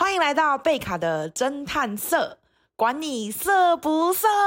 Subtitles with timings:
[0.00, 2.38] 欢迎来到贝卡的侦探社，
[2.74, 4.26] 管你色不色。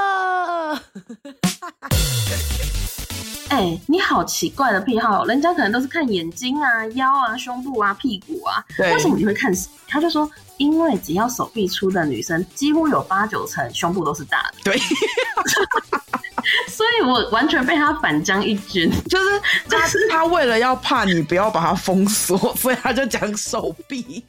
[3.50, 9.52] 哎、欸，你好奇怪的癖好，人家可能都是看眼睛啊、腰啊、胸部啊、屁股啊，为什么你会看？
[9.86, 14.54] 他就说，因为只要手臂粗的女生，几乎有八九成胸部都是大的。
[14.64, 14.76] 对，
[16.66, 19.40] 所以我完全被他反将一军， 就是
[19.70, 19.78] 他
[20.10, 24.24] 他为了要怕你不要把他封锁，所以他就讲手臂。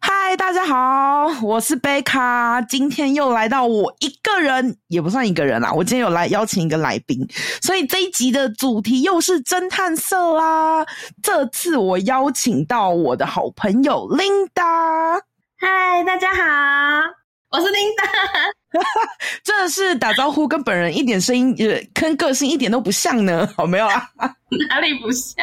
[0.00, 5.72] 嗨，大家好，我是贝卡，今天又来到我一个人，也不算一个人啦。
[5.72, 7.26] 我今天有来邀请一个来宾，
[7.60, 10.86] 所以这一集的主题又是侦探社啦。
[11.22, 15.20] 这次我邀请到我的好朋友 Linda。
[15.58, 16.42] 嗨，大家好，
[17.50, 18.52] 我是 Linda。
[19.42, 23.48] 真的是打招呼跟本人一点声音，呃，跟个性一点都不像呢。
[23.56, 24.08] 好，没有啊？
[24.68, 25.36] 哪里不像？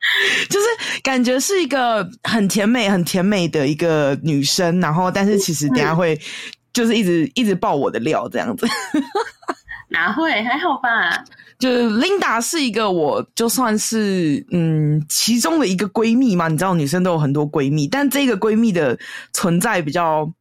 [0.48, 0.66] 就是
[1.02, 6.18] 感觉是一个很甜美、很甜美的一个女生，然后但是其实等下会
[6.72, 8.66] 就是一直一直爆我的料这样子，
[9.90, 11.24] 哪会还好吧？
[11.58, 18.96] 就是 Linda 是一个我就算是嗯其中的一个闺蜜嘛，你知道女生都有很多闺蜜，但这个闺蜜的
[19.32, 20.32] 存在比较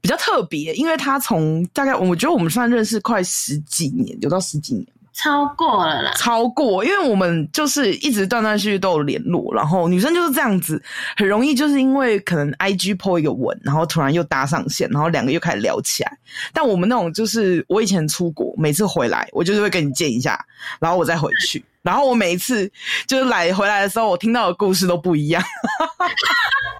[0.00, 4.84] 比较特别，因为她从大概我觉得我们算认识快十几年，有到十几年。
[5.16, 10.80] 超过了啦，超过，因为我们就是一直断断续续都有联络，然后女生就是这样子，
[11.16, 16.18] 很容易就是因为可能 IG po 一个文，然后突然又搭上线，然后两个又开始聊起来。
[16.52, 20.38] 但我们那种就是我以前出国，每次回来我就是会跟你见一下，
[20.78, 22.70] 然后我再回去，然后我每一次
[23.06, 25.42] 就是来回来的时候，我听到的故事都不一样。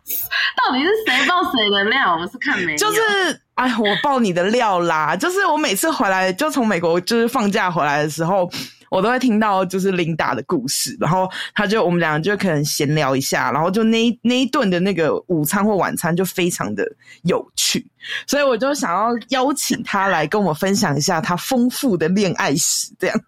[0.56, 2.16] 到底是谁爆谁的料？
[2.16, 3.00] 我是看没有，就是。
[3.56, 5.16] 哎，我爆你的料啦！
[5.16, 8.46] 就是我每次回来，就从美国就是放假回来的时候，
[8.90, 16.86] 我都会听到就是 Linda 的故事，然后他就我们两个就可能闲聊一下，然后就那一那一顿的那个午餐或晚餐就非常的
[17.22, 17.90] 有趣，
[18.26, 23.18] 所以我就想要邀请他来跟我分享一下他丰富的恋爱史，这样，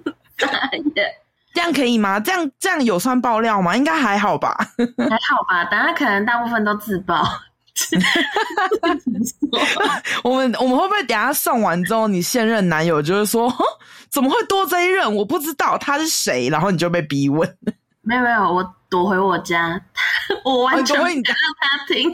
[1.58, 2.20] 这样可以吗？
[2.20, 3.76] 这样这样有算爆料吗？
[3.76, 7.28] 应该还好吧，还好吧，大家可能大部分都自爆。
[10.22, 13.52] 我们我们会不会等下送完之后，你现任男友就是说，
[14.08, 15.12] 怎么会多这一任？
[15.12, 17.56] 我不知道他是谁，然后你就被逼问。
[18.02, 19.80] 没有没有，我躲回我家，
[20.44, 21.24] 我完全不让
[21.60, 22.08] 他听。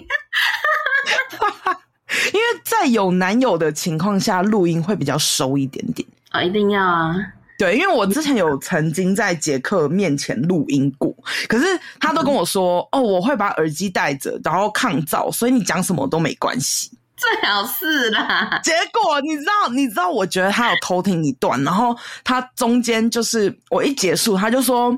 [2.33, 6.09] 因为在有男友的情况下，录音会比较收一点点。
[6.31, 7.15] 啊、哦，一定要啊。
[7.57, 11.15] 对，因为我之前有曾经在杰克面前录音过，
[11.49, 11.65] 可是
[12.01, 18.61] 他都跟我说：“嗯、哦，我会把耳机戴着，然后抗噪，所以你讲什么都没关系。”最好是啦。
[18.65, 24.91] 结果你知道，你知道，我觉得他有偷听一段，然后他中间就是我一结束，他就说：“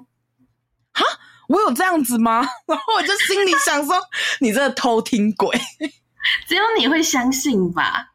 [0.94, 1.04] 哈，
[1.48, 3.94] 我有这样子吗？” 然后我就心里想说
[4.40, 5.54] ：“你这个偷听鬼，
[6.48, 8.06] 只有你会相信吧？”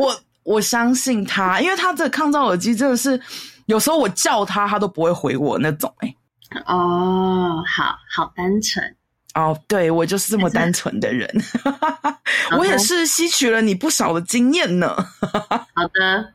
[0.00, 3.20] 我我相信他，因为他这个抗噪耳机真的是。
[3.66, 6.16] 有时候我叫他，他都不会回我那种、欸。
[6.50, 8.84] 哎，哦，好好单纯
[9.34, 11.28] 哦，对，我就是这么 单纯的人。
[12.58, 14.94] 我也是吸取了你不少的经验呢。
[15.74, 16.32] 好的，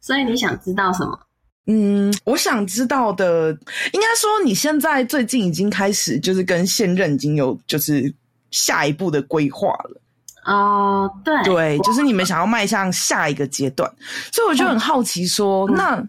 [0.00, 1.18] 所以你想知道什么？
[1.66, 3.48] 嗯，我想知道的，
[3.92, 8.14] 应该说你现在最近已经开始，就是跟现任已经有就是
[8.50, 10.00] 下一步的规划了。
[10.44, 13.90] 哦，对对，就是你们想要迈向下一个阶段，
[14.32, 16.04] 所以我就很好奇说，嗯、那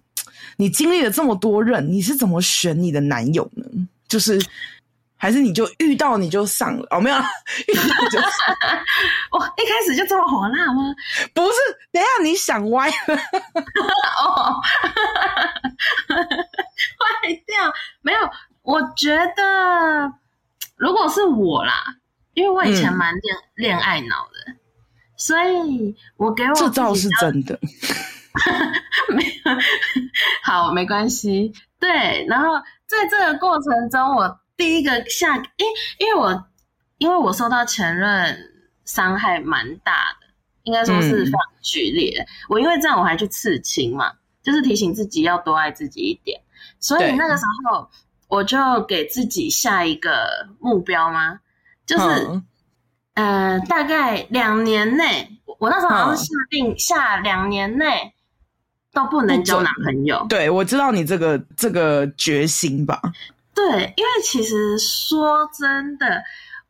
[0.58, 3.66] 你经历了这么多任，你是怎么选你的男友呢？
[4.08, 4.40] 就是
[5.18, 6.86] 还是你就遇到你就上了？
[6.92, 8.84] 哦，没有，遇到你就上了。
[9.40, 10.94] 哇，一开始就这么火辣吗？
[11.34, 11.58] 不是，
[11.92, 12.94] 等一下你想歪了。
[14.24, 14.62] 哦，
[16.08, 18.20] 坏掉没有？
[18.62, 20.14] 我觉得
[20.76, 21.74] 如果是我啦。
[22.36, 24.58] 因为我以前蛮恋恋爱脑的，嗯，
[25.18, 27.60] 所以我给我这倒是真的，
[29.16, 29.58] 没有
[30.44, 31.52] 好没关系。
[31.80, 35.66] 对，然后在这个过程中，我第一个下，因
[36.00, 36.46] 因为我
[36.98, 38.38] 因为我受到前任
[38.84, 40.28] 伤害蛮大的，
[40.64, 42.28] 应该说是非常剧烈，嗯。
[42.50, 44.12] 我因为这样，我还去刺青嘛，
[44.44, 46.42] 就是提醒自己要多爱自己一点。
[46.80, 47.90] 所以那个时候，
[48.28, 51.40] 我就给自己下一个目标吗？
[51.86, 52.04] 就是，
[53.14, 55.30] 嗯、呃，大概两年内，
[55.60, 58.14] 我那时候好像是下定下两年内
[58.92, 60.26] 都不能交男朋友。
[60.28, 63.02] 对，我知道你这个这个决心吧。
[63.54, 66.24] 对，因为其实说真的，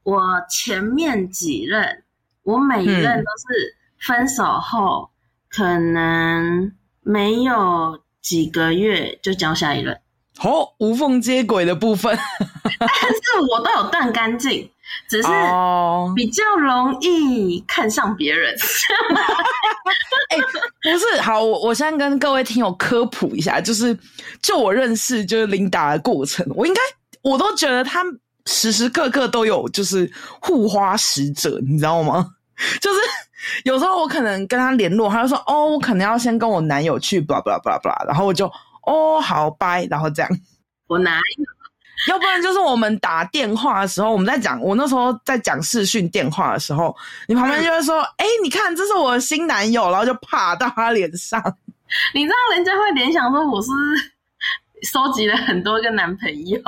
[0.04, 2.04] 我前面几任，
[2.44, 5.10] 我每一任都是分手后，
[5.50, 6.72] 可能
[7.02, 10.00] 没有几个月就交下一任。
[10.38, 12.16] 好、哦，无缝接轨的部分，
[12.78, 14.70] 但是我都有断干净。
[15.08, 15.28] 只是
[16.16, 18.56] 比较容易看上别人。
[20.30, 23.98] 哎、欸，不是，好，我我先跟各位听友科普一下，就是
[24.42, 26.82] 就我认识就是琳达的过程，我应该
[27.22, 28.04] 我都觉得他
[28.46, 32.32] 时时刻刻都有就是护花使者，你知道吗？
[32.82, 33.00] 就是
[33.64, 38.52] 有时候我可能跟他联络，他就说哦，我可能要先跟我男友去，blah blah blah blah，然后我就
[38.88, 40.32] 哦好拜，然后这样。
[40.88, 41.46] 我男友。
[42.10, 46.96] 要不然就是我们打电话的时候，我们在讲，我那时候在讲视讯电话的时候，
[47.28, 51.42] 你旁边就会说：“哎、你看，这是我的新男友。”然后就啪到他脸上。
[52.14, 53.70] 你知道人家会联想说我是
[54.84, 56.60] 收集了很多个男朋友。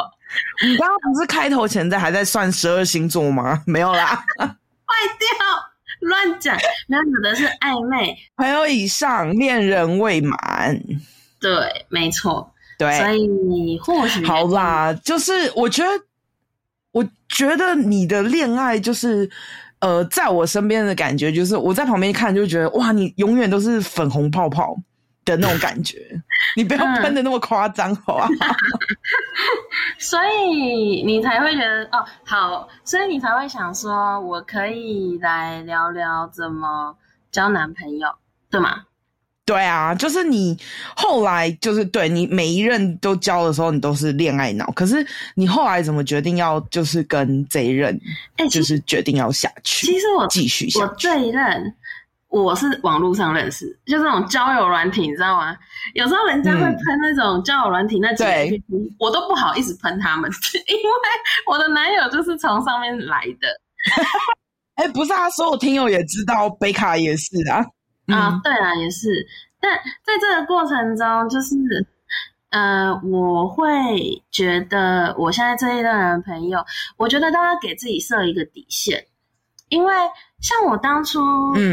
[0.64, 3.62] 你刚刚不是开头前在还在算十二星座吗？
[3.68, 4.08] 没有啦，
[4.38, 4.46] 坏
[5.20, 5.28] 掉，
[6.02, 6.58] 乱讲。
[6.88, 10.80] 没有，有的是暧昧，朋友以上，恋人未满。
[11.40, 12.54] 对，没错。
[12.78, 15.90] 对，所以你或许好啦，就是我觉得，
[16.92, 19.30] 我觉得你的恋爱就是，
[19.80, 24.76] 呃，在我身边的感觉就是，我在旁边看就觉得，哇，你永远都是粉红泡泡
[25.26, 25.98] 的那种感觉，
[26.56, 28.28] 你不要喷的那么夸张，好吧？
[29.98, 36.96] 所以你才会觉得哦，好，所以你才会想说，我可以来聊聊怎么
[37.32, 38.08] 交男朋友，
[38.52, 38.84] 对吗？
[39.48, 40.58] 对啊，就是你
[40.94, 44.70] 后来就是对你每一任都交的时候，你都是恋爱脑。
[44.74, 44.96] 可是
[45.36, 47.98] 你后来怎么决定要就是跟这一任，
[48.52, 49.88] 就是决定要下去？
[49.88, 50.86] 欸、其实我继续下去。
[50.86, 51.74] 我这一任
[52.28, 55.56] 我是网络上认识，就是那种交友软体，你知道吗？
[55.94, 58.30] 有时候人家会喷那种交友软体，那几个
[59.00, 60.30] 我都不好意思喷他们，
[60.68, 60.92] 因为
[61.50, 63.48] 我的男友就是从上面来的。
[64.76, 67.66] 哎、欸，不是，啊所有听友也知道，北卡也是啊。
[68.08, 69.28] 啊、嗯，对啊，也是。
[69.60, 71.56] 但在这个过程中，就是，
[72.50, 76.64] 呃，我会觉得我现在这一任男朋友，
[76.96, 79.06] 我觉得大家给自己设一个底线，
[79.70, 79.94] 因为
[80.40, 81.20] 像我当初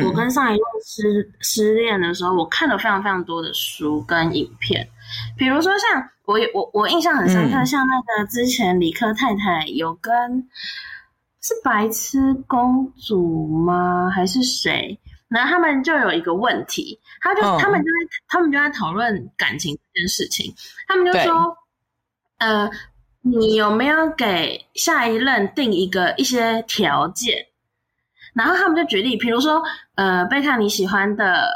[0.07, 4.89] 我跟上一任失、嗯、失恋的时候，我看了非常非常多的书跟影片，
[5.37, 10.49] 比如说像我我我印象很深刻，像那个之前理科太太有跟
[11.43, 14.11] 是白痴公主吗？
[14.11, 14.99] 还是谁？
[15.29, 17.61] 然后他们就有一个问题，他就、oh.
[17.61, 20.55] 他们就在他们就在讨论感情这件事情。
[20.87, 21.57] 他们就说
[22.39, 22.71] ：“呃，
[23.23, 27.47] 你有没有给下一任定一个一些条件？”
[28.35, 29.63] 然后他们就举例，比如说
[29.97, 31.49] ：“呃，贝卡你喜欢的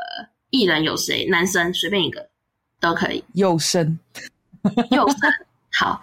[0.51, 1.27] 艺人有谁？
[1.29, 2.29] 男生随便一个
[2.81, 3.99] 都可以。” 佑胜，
[4.91, 5.19] 佑胜，
[5.73, 6.03] 好，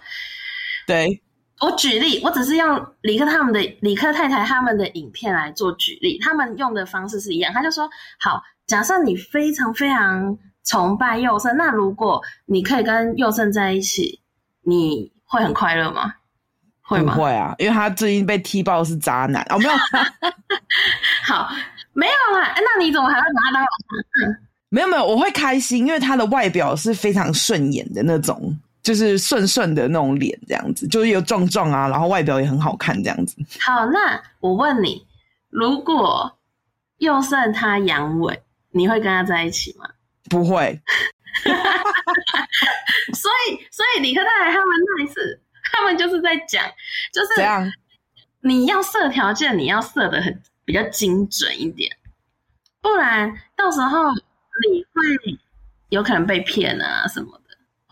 [0.87, 1.21] 对。
[1.61, 7.53] 我举例，我只是用李克他们的李克太太他们的影片来做举例，他们用的方式是一样。
[7.53, 14.19] 他就说：“好，假设你非常非常崇拜佑胜，那如果你可以跟佑胜在一起，
[14.63, 16.13] 你会很快乐吗？
[16.81, 17.15] 会吗？
[17.15, 19.71] 不会啊，因为他最近被踢爆是渣男哦，没有。
[21.23, 21.49] 好，
[21.93, 23.69] 没有啦，那你怎么还会拿他当偶
[24.21, 24.35] 像？
[24.69, 33.35] 没有没有，我会开心，因为他的外表是非常顺眼的那种。”就是顺顺的那种脸，这样子，就是有壮壮啊，然后外表也很好看，这样子。
[33.59, 35.03] 好，那我问你，
[35.49, 36.37] 如果
[36.99, 38.37] 佑胜他阳痿，
[38.69, 39.89] 你会跟他在一起吗？
[40.29, 40.79] 不会。
[43.15, 44.67] 所以，所以李科太太他们
[44.97, 45.41] 那一次，
[45.73, 46.63] 他们就是在讲，
[47.11, 47.67] 就是怎样，
[48.41, 51.91] 你要设条件，你要设的很比较精准一点，
[52.81, 55.39] 不然到时候你会
[55.89, 57.44] 有可能被骗啊什么的。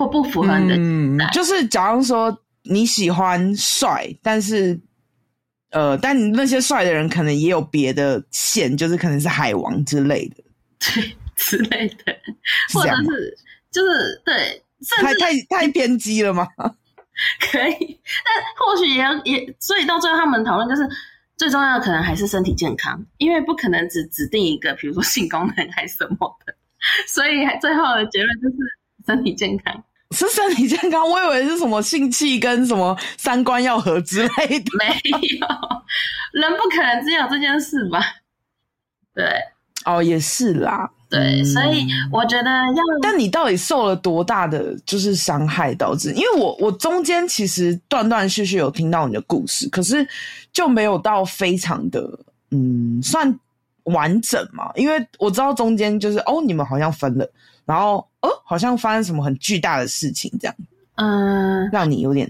[0.03, 4.77] 或不符合你的，嗯，就是假如说你喜欢帅，但是
[5.71, 10.43] 呃，但你那些帅的人可能也有别的线，就是可能是海王之类的，
[10.93, 12.13] 对之类的，
[12.73, 13.37] 或者是
[13.71, 14.61] 就是对，
[15.01, 16.45] 太太太偏激了吗？
[17.39, 20.81] 可以，但或许也要也，所以到最后他们讨论就是
[21.37, 26.53] 最重要的可能还是身体健康，因为不可能只指定一个，比如说性功能还是什么的，
[27.07, 28.55] 所以最后的结论就是。
[29.05, 29.83] 身体健康
[30.13, 34.71] 是身体健康，我以为是什么性器跟什么三观要合之类的。
[34.77, 34.85] 没
[35.39, 35.47] 有，
[36.31, 37.99] 人不可能只有这件事吧？
[39.13, 39.25] 对，
[39.85, 40.89] 哦，也是啦。
[41.09, 42.81] 对，嗯、所以我觉得要……
[43.01, 46.11] 但你到底受了多大的就是伤害导致？
[46.13, 50.07] 因为我我中间其实断断续续有听到你的故事，可是
[50.51, 52.01] 就没有到非常的
[52.49, 53.39] 嗯算
[53.83, 54.71] 完整嘛。
[54.73, 57.29] 因为我知道中间就是哦，你们好像分了。
[57.65, 60.55] 然后，哦，好像发生什么很巨大的事情，这样，
[60.95, 62.29] 嗯，让你有点，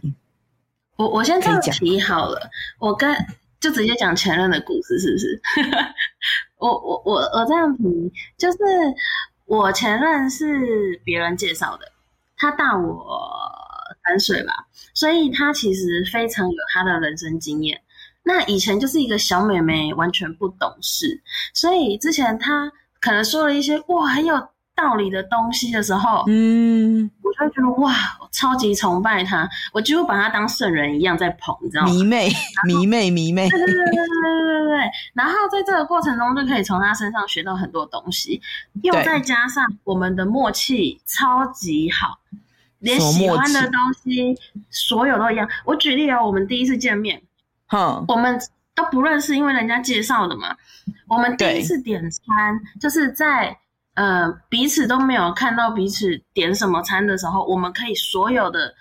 [0.95, 2.49] 我我先这样提好了，
[2.79, 3.15] 我跟
[3.59, 5.41] 就直接讲前任的故事，是不是？
[6.59, 7.83] 我我我我这样提，
[8.37, 8.57] 就是
[9.45, 11.91] 我前任是别人介绍的，
[12.37, 13.05] 他大我
[14.05, 14.53] 三岁吧，
[14.93, 17.79] 所以他其实非常有他的人生经验。
[18.25, 21.21] 那以前就是一个小妹妹，完全不懂事，
[21.53, 22.71] 所以之前她
[23.01, 24.35] 可能说了一些哇很有
[24.75, 31.91] 道理的东西的时候，嗯，我就会觉得哇，我超级崇拜他，我几乎把他当圣人一样在捧，你知道吗？
[31.91, 32.31] 迷妹，
[32.65, 34.91] 迷妹，迷妹，对对对对对对对对。
[35.13, 38.41] 然后在这个过程中，就可以从他身上学到很多东西，
[38.81, 42.17] 又再加上我们的默契超级好，
[42.79, 44.35] 连喜欢的东西
[44.69, 45.47] 所有都一样。
[45.65, 47.21] 我举例哦，我们第一次见面。
[47.67, 48.39] 哼，我们
[48.75, 50.55] 都不认识，因为人家介绍的嘛。
[51.07, 53.55] 我们第一次点餐，就是在
[53.95, 58.73] 呃彼此都没有看到彼此点什么餐的时候，我们可以所有的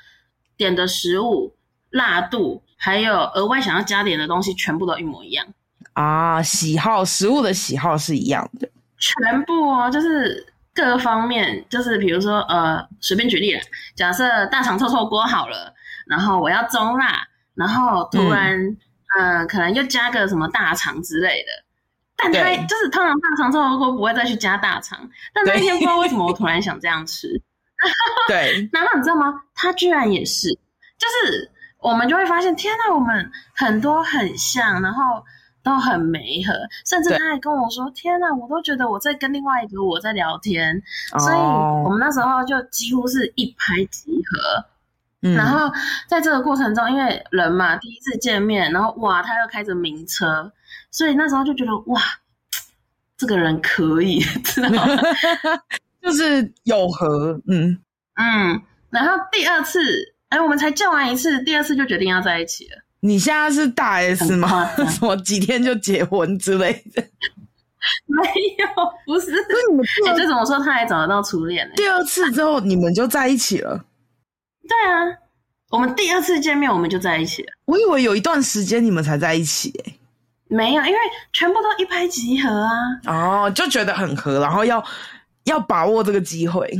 [0.57, 1.55] 点的食物、
[1.91, 5.47] 辣度，还有额外想要加点的东西，全部都一模一样
[5.95, 6.43] 啊。
[6.43, 13.61] 喜好食物的喜好是一样的，全部哦，就是各方面，就是比如说呃，随便举例了，
[13.95, 15.75] 假设大肠臭臭锅好了，
[16.07, 17.29] 然后我要中辣。
[17.55, 18.59] 然后突然，
[19.15, 21.62] 嗯、呃，可能又加个什么大肠之类的，
[22.23, 24.99] 但他就是通常大肠臭臭锅不会再去加大肠，
[25.33, 27.29] 但那一天不知道为什么我突然想这样吃，
[28.29, 29.43] 对， 然后你知道吗？
[29.55, 30.49] 他居然也是，
[30.99, 35.25] 就是我们就会发现，天呐，我们很多很像，然后
[35.63, 36.53] 都很没合，
[36.87, 40.83] 甚至他还跟我说，天呐，我都觉得我在跟另外一个我在聊天，
[41.19, 44.67] 所以我们那时候就几乎是一拍即合。
[45.25, 45.73] 嗯、然后
[46.09, 50.51] 在这个过程中，因为人嘛，第一次见面，然后哇，他又开着名车，
[50.93, 52.01] 所以那时候就觉得哇，
[53.17, 54.87] 这个人可以，知道吗？
[56.01, 57.77] 就是有和，嗯
[58.15, 58.63] 嗯。
[58.91, 59.81] 然后第二次，
[60.29, 62.77] 哎，我们才见完一次，第二次就决定要在一起了。
[63.01, 64.65] 你现在是大 S 吗？
[64.91, 67.03] 什么几天就结婚之类的？
[68.07, 68.23] 没
[68.59, 68.69] 有，
[69.07, 69.33] 不是。
[69.33, 70.59] 那你们哎，这怎么说？
[70.59, 71.75] 他还找得到初恋呢？
[71.75, 73.85] 第二次之后，你们就在一起了。
[74.69, 75.19] 对啊，
[75.71, 77.53] 我们第二次见面我们就在一起了。
[77.65, 79.99] 我以为有一段时间你们才在一起诶、欸、
[80.53, 80.99] 没有，因为
[81.33, 82.71] 全部都一拍即合啊。
[83.07, 84.85] 哦，就觉得很合，然后要
[85.45, 86.71] 要把握这个机会。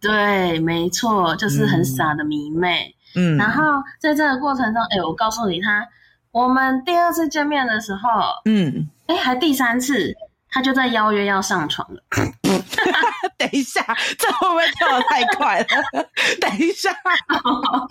[0.00, 2.94] 对，没错，就是很傻的迷妹。
[3.14, 5.88] 嗯，然后在这个过程中，哎，我告诉你他，他
[6.30, 8.10] 我们第二次见面的时候，
[8.44, 10.14] 嗯，哎，还第三次，
[10.50, 12.02] 他就在邀约要上床了。
[13.38, 13.84] 等一下，
[14.18, 15.66] 这会不会跳的太快了？
[16.40, 16.90] 等一下，
[17.28, 17.86] 哦，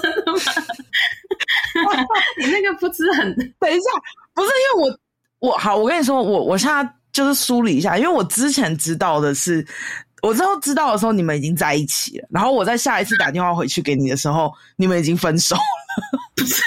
[0.00, 0.38] 真的吗？
[2.38, 3.34] 你那个不知很……
[3.58, 3.90] 等一下，
[4.32, 4.88] 不是因为
[5.40, 9.66] 我我好，我跟你说，我我现在就是梳理一下，因为我之前知道的是，
[10.22, 15.60] 我之后知道的时候你们已经在一起了，然后我在下一次打电话回去给你的时候，你们已经分手了，
[16.36, 16.62] 不是？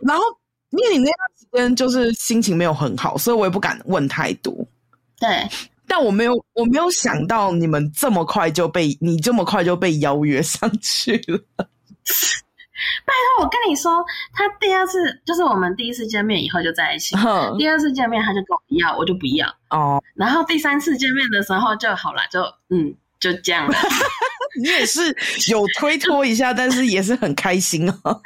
[0.00, 0.24] 然后
[0.70, 1.16] 因为你那个。
[1.52, 4.52] 跟就是心情没有很好，所以我也不敢问太多。
[5.20, 5.48] 对，
[5.86, 11.38] 但我没有，我没有想到你们这么快就被你这么快就被邀约上去了。
[13.06, 20.02] 拜托，我跟你说，他第二次就是我们第一次见面以后就在一起，嗯、第二次见面他就跟我要，我就不要哦。
[20.14, 23.74] 然后第三次见面的时候就好了，就嗯，就这样了。
[24.60, 25.00] 你也是
[25.50, 27.94] 有推脱一下，但是也是很开心哦。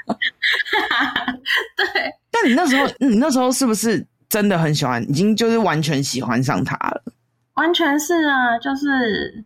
[1.77, 1.87] 对，
[2.31, 5.03] 但你那时候，你那时候是不是真的很喜欢？
[5.09, 7.03] 已经就是完全喜欢上他了？
[7.55, 9.45] 完全是啊，就是，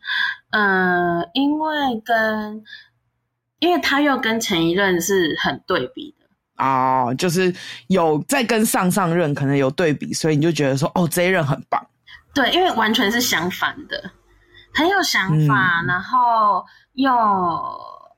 [0.50, 2.62] 呃，因为跟，
[3.60, 7.54] 因为他又跟前一任是很对比的哦，就是
[7.86, 11.80] 有在跟上上任可能有对比，所以你就觉得说，哦，这一任很棒。
[12.34, 14.10] 对，因为完全是相反的。
[14.74, 17.12] 很有想法，嗯、然后又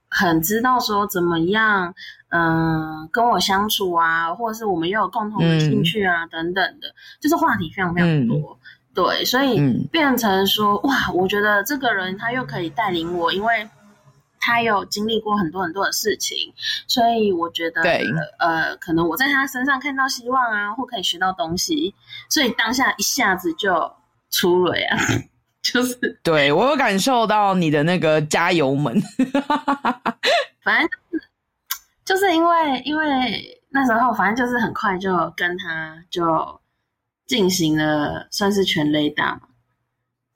[0.09, 1.95] 很知道说怎么样，
[2.29, 8.37] 嗯、呃，跟我相处啊，或者是我们又有共同的兴趣啊，嗯、等等的，就是话题非常非常多。
[8.37, 8.59] 嗯、
[8.95, 9.59] 对，所以
[9.91, 13.69] 变成说，哇，我觉得这个人他又可以带领我，因为
[14.39, 16.53] 他有经历过很多很多的事情，
[16.87, 17.81] 所以我觉得，
[18.39, 21.95] 呃，可能我在他身上看到希望啊，或可以学到东西，
[22.29, 23.91] 所以当下一下子就
[24.31, 24.97] 出了呀。
[25.63, 29.01] 就是对，我有感受到你的那个加油门，
[30.65, 31.29] 反正就是
[32.05, 36.61] 就是因为因为那时候反正就是很快就跟他就
[37.27, 39.43] 进行了算是全雷打嘛，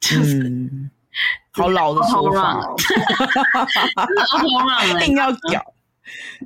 [0.00, 0.90] 就是、嗯、
[1.50, 2.64] 好老的说法，
[5.04, 5.74] 硬要屌，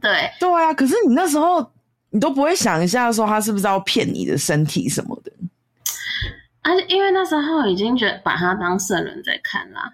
[0.00, 0.30] 对。
[0.40, 1.70] 对啊，可是你那时候
[2.08, 5.19] 你都不会想一下说他是不是要骗你的身体什么的。
[6.62, 9.92] 而且因为那时候已经觉得把他当圣人在看啦，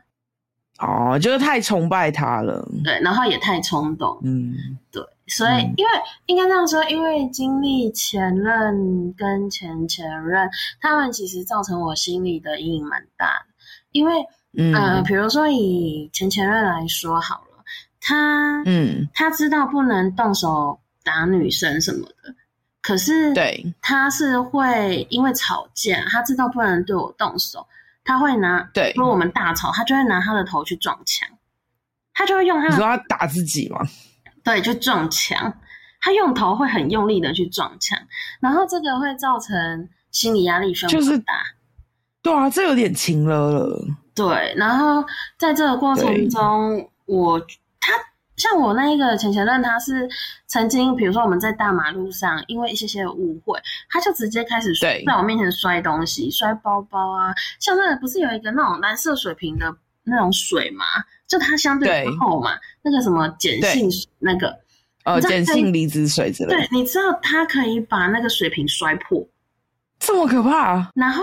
[0.78, 4.54] 哦，就是太崇拜他了，对，然后也太冲动，嗯，
[4.90, 5.90] 对，所以、嗯、因为
[6.26, 10.49] 应该这样说，因为经历前任跟前前任，
[10.80, 13.54] 他们其实造成我心里的阴影蛮大的，
[13.92, 14.12] 因为
[14.58, 17.64] 嗯、呃，比如说以前前任来说好了，
[18.00, 22.35] 他嗯，他知道不能动手打女生什么的，
[22.87, 27.66] 可是对，他是会因为吵架，他知道不能对我动手，
[28.05, 31.28] 他会拿对，如果我们大吵，他就会拿他的头去撞墙，
[32.14, 33.81] 他就会用他的，你说他打自己吗？
[34.45, 35.52] 对，就撞墙，
[36.00, 37.99] 他用头会很用力的去撞墙，
[38.38, 40.97] 然后这个会造成心理压力非常大。
[40.97, 41.25] 就是
[42.23, 43.85] 对啊，这有点情了了。
[44.14, 45.05] 对，然后
[45.37, 47.47] 在这个过程中，我他
[48.37, 50.09] 像我那一个前前任，他是
[50.47, 54.75] 曾经，比如说我们在大马路上，因为一些些误会，他就直接开始
[55.07, 59.75] 在我面前摔东西，摔包包啊，像那个不是有一个那种蓝色水瓶的
[60.05, 60.85] 那种水嘛，
[61.26, 62.50] 就它相对不厚嘛，
[62.83, 63.88] 那个什么碱性
[64.19, 64.57] 那个，
[65.05, 66.57] 呃，碱性离子水之类的。
[66.57, 69.26] 对，你知道它可以把那个水瓶摔破，
[69.99, 70.90] 这么可怕啊？
[70.95, 71.23] 然后。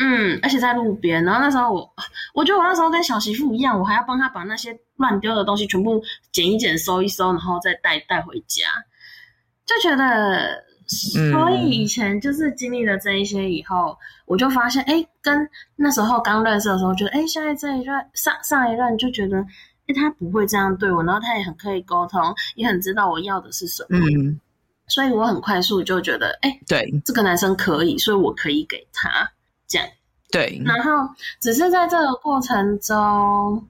[0.00, 1.92] 嗯，而且在路边，然后那时候我，
[2.32, 8.64] 我觉得我那时候跟小媳妇一样，我还要帮她把那些乱丢的东西全部捡一捡、收一收，然后再带带回家，
[9.64, 19.38] 就觉得，所以以前就是经历了这一些以后，我就发现，哎，跟那时候刚认识的时候，觉得，哎，现在这一段上上一任就觉得，
[19.86, 22.22] 哎，他不会这样对我，然后他也很可以沟通，
[22.56, 24.38] 也很知道我要的是什么，嗯，
[24.88, 29.30] 所以我很快速就觉得，哎，对，这个男生可以，所以我可以给他。
[29.68, 29.86] 这样。
[30.30, 31.08] 对，然后
[31.40, 33.66] 只是在这个过程中，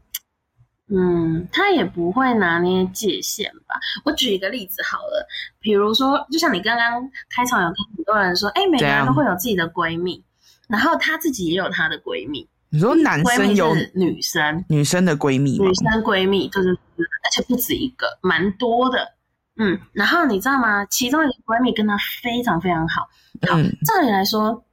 [0.91, 3.79] 嗯，他也不会拿捏界限吧。
[4.05, 5.27] 我举一个例子好了，
[5.61, 10.25] 比如说，就像你刚刚开场有跟很多人说，哎，每个人都会有自己的闺蜜，
[10.67, 12.49] 然后她自己也有她的闺蜜。
[12.71, 19.15] 你说男生有女生，女生的闺蜜，女生闺蜜就是，而且不止一个，蛮多的。
[19.57, 20.87] 嗯，然后你知道吗？
[20.87, 23.03] 其中一个闺蜜跟她非常非常好。
[23.47, 24.65] 好，嗯，照理来说。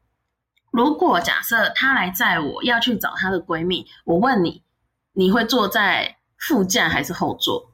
[0.72, 4.62] 如果假设她来载我要去找她的闺蜜，我问你，
[5.16, 7.72] 你会坐在副驾还是后座？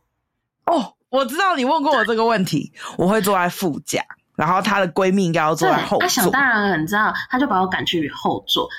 [0.66, 4.02] 哦，我知道你问过我这个问题，我会坐在副驾，
[4.36, 6.00] 然后她的闺蜜应该要坐在后座。
[6.00, 8.70] 她想当然很知道，她就把我赶去后座，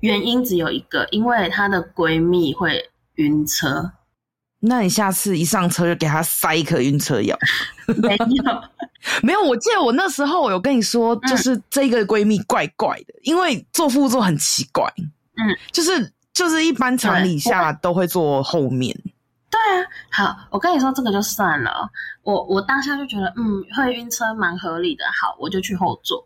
[0.00, 3.92] 原因只有一个，因为她的闺蜜会晕车。
[4.60, 7.36] 那你下次一上车就给她塞一颗晕车药？
[7.86, 8.26] 没有。
[9.22, 14.84] 没有，我记得我那时候我有跟你说，就是这个闺蜜怪怪的，嗯、因为坐副座很奇怪，
[15.36, 18.94] 嗯，就是就是一般常理下都会坐后面。
[19.50, 21.88] 对啊，好，我跟你说这个就算了，
[22.24, 26.22] 我我当下就觉得，嗯，会晕车蛮合理的，好，我就去后座。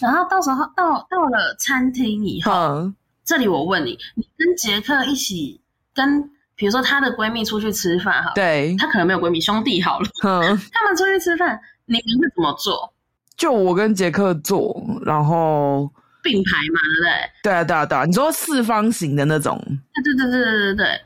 [0.00, 2.96] 然后到时候到到了餐厅以后，嗯、
[3.26, 5.60] 这里我问你，你跟杰克一起
[5.92, 6.22] 跟，
[6.54, 10.40] 比如说她的闺蜜出去吃饭，哈，对，她可能没有闺蜜，兄弟好了，嗯，
[10.72, 11.60] 他们出去吃饭。
[11.84, 12.90] 你们会怎么做？
[13.36, 15.92] 就我跟杰克做，然后
[16.26, 17.30] 并排嘛，对不对？
[17.44, 18.04] 对啊，对啊，对啊！
[18.04, 19.56] 你说四方形的那种？
[19.94, 21.00] 对对对对对对对。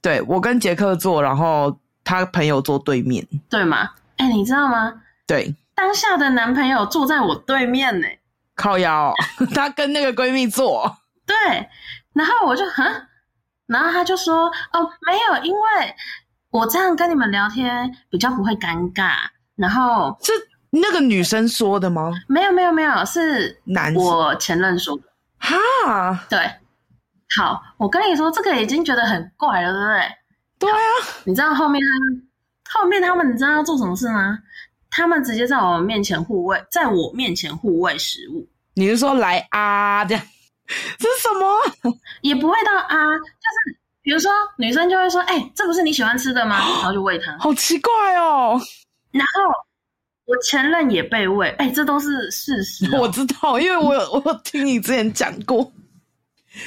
[0.00, 3.90] 对，我跟杰克坐，然后他朋友坐对面，对吗？
[4.16, 5.02] 哎，你知道吗？
[5.26, 8.06] 对，当下的男朋友坐在我对面呢，
[8.54, 9.12] 靠腰，
[9.54, 10.96] 他跟那个闺蜜坐。
[11.26, 11.36] 对，
[12.14, 12.84] 然后我就哼，
[13.66, 15.60] 然后他就说：“哦，没有，因为
[16.50, 19.14] 我这样跟你们聊天比较不会尴尬。”
[19.56, 20.32] 然后是
[20.70, 22.12] 那个女生说的吗？
[22.28, 25.02] 没有没有没有，是男我前任说的。
[25.38, 26.38] 哈，对，
[27.36, 30.70] 好，我跟你说，这个已经觉得很怪了，对不对？
[30.70, 30.78] 对啊，
[31.24, 31.80] 你知道后面
[32.64, 34.38] 他后面他们你知道要做什么事吗？
[34.90, 38.48] 他们直接在我面前护卫，在我面前护卫食物。
[38.74, 40.24] 你是说来啊这样？
[40.98, 41.98] 这是什么？
[42.22, 47.36] 也不会到啊，就是比如说女生就会说：“哎，这不是你喜欢吃的吗？”然后就喂他。
[47.38, 48.60] 好奇怪哦。
[49.10, 49.42] 然后
[50.28, 53.00] 我前任也被喂，哎，这都是事实哦。
[53.00, 55.64] 我知道，因为我有 我有听你之前讲过。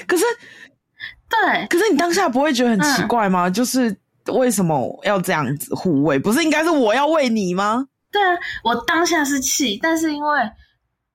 [0.08, 0.26] 可是，
[1.30, 3.47] 对，可是你当下不会觉得很奇怪吗？
[3.47, 3.95] 嗯，就是
[4.34, 6.17] 为什么要这样子互喂？
[6.17, 7.88] 不是应该是我要喂你吗？
[8.12, 10.39] 对啊，我当下是气，但是因为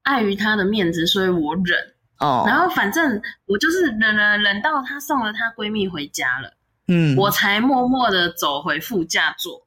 [0.03, 1.77] 碍于他的面子，所以我忍。
[2.21, 6.51] 哦，然后反正我就是忍忍忍到他送了她闺蜜回家了，
[6.87, 9.67] 嗯，我才默默的走回副驾座。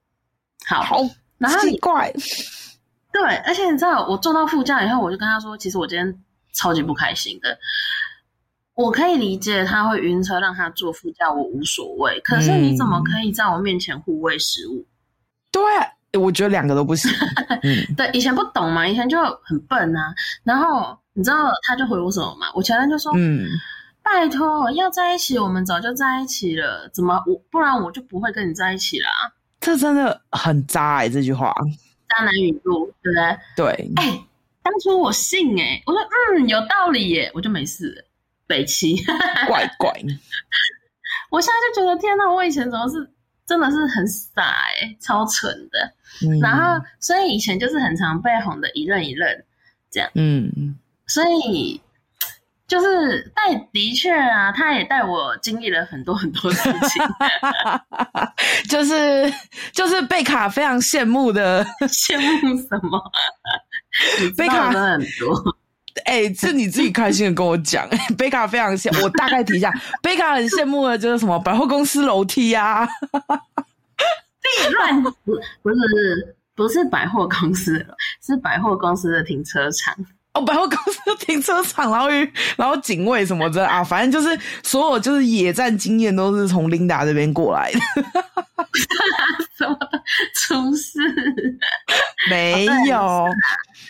[0.65, 0.81] 好。
[0.81, 1.01] 好
[1.37, 2.11] 然后奇怪，
[3.11, 6.21] 对，而且你知道，我坐到副驾以后，我就跟他说，其实我今天
[6.53, 7.57] 超级不开心的。
[8.75, 12.17] 我可以理解他会晕车，让他坐副驾，我无所谓。
[12.21, 14.85] 可是你怎么可以在我面前互喂食物？
[15.51, 15.61] 对，
[16.19, 17.11] 我觉得两个都不行。
[17.63, 20.13] 嗯，对，以前不懂嘛，以前就很笨啊。
[20.43, 22.47] 然后你知道他就回我什么吗？
[22.53, 23.49] 我前任就说：“嗯，
[24.01, 29.09] 拜托，要在一起，我们早就在一起了，怎么我不然我就不会跟你在一起啦。”
[29.59, 31.09] 这真的很渣哎、欸！
[31.09, 31.53] 这句话，
[32.09, 33.37] 渣男语录，对不对？
[33.55, 33.91] 对。
[33.95, 34.25] 哎、欸，
[34.61, 38.05] 当初我信哎、欸，我说嗯有道理耶，我就没事。
[38.47, 38.95] 北七，
[39.47, 39.93] 怪怪。
[41.29, 43.07] 我现在就觉得天哪，我以前怎么是
[43.45, 45.93] 真的是很傻哎、欸，超蠢的。
[46.23, 49.29] 嗯、然后，所以以前就是很常被哄的一愣一愣
[49.91, 50.09] 这样。
[50.15, 51.79] 嗯，所以
[52.69, 57.03] 就是，但的确啊，他也带我经历了很多很多事情，
[58.69, 59.33] 就是
[59.73, 63.01] 就是贝卡非常羡慕的，羡慕什么？
[64.37, 65.57] 贝卡的很多。
[66.05, 67.89] 哎、欸，是你自己开心的跟我讲。
[68.15, 72.87] 贝卡非常羡慕，我大概提一下，贝卡很羡慕的就是什么百货公司楼梯啊，
[74.61, 75.11] 别乱，不
[75.63, 77.83] 不是不是百货公司，
[78.23, 79.93] 是百货公司的停车场。
[80.33, 82.07] 哦，百货公司的停车场，然后
[82.55, 87.79] 然后警卫什么的啊，反正就是所有就是野战经验都是从琳达这边过来的。
[89.57, 89.77] 什么
[90.35, 90.99] 出事？
[92.29, 92.97] 没有。
[92.99, 93.27] 哦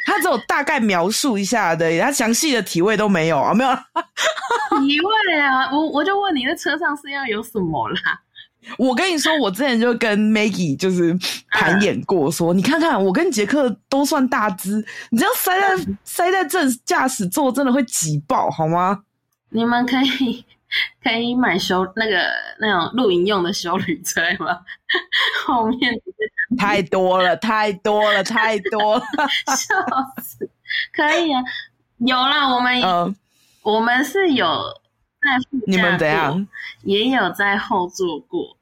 [0.05, 3.69] 他只有大概描述一下的，他详细的体位都没有啊，没有
[4.81, 8.19] 体位啊，我我就问你，在车上是要有什么啦？
[8.77, 11.17] 我跟你说，我之前就跟 Maggie 就是
[11.51, 19.03] 盘演过说，说、嗯、你看看我跟杰克都算大只，你这样塞在、嗯、塞在正驾驶座，真的会挤爆好吗？
[19.49, 20.45] 你们可以。
[21.03, 22.29] 可以买修那个
[22.59, 24.55] 那种露营用的修旅车吗？
[25.43, 25.91] 后面
[26.59, 29.03] 太多了，太多了，太多了，
[29.57, 29.75] 笑
[30.21, 30.47] 死！
[30.93, 31.41] 可以啊，
[31.97, 33.15] 有啦，我们、呃、
[33.63, 36.47] 我们是有在副驾，你们怎样？
[36.83, 38.55] 也有在后座过，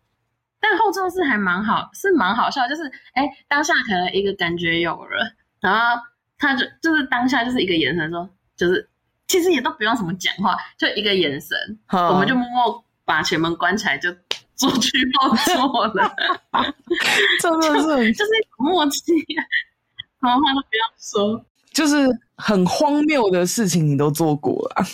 [0.59, 6.01] 但后座是还蛮好，是蛮好笑，就是哎、欸，当下可能一个感觉有了，然后
[6.37, 8.89] 他就就是当下就是一个眼神说，就是。
[9.29, 11.57] 其实也都不用什么讲话，就一个眼神，
[11.91, 14.09] 我们就默默把前门关起来，就
[14.55, 16.15] 做去后座了。
[17.41, 21.45] 真的是，就是默契，什么话都不要说。
[21.73, 24.85] 就是很荒谬的事情，你都做过了。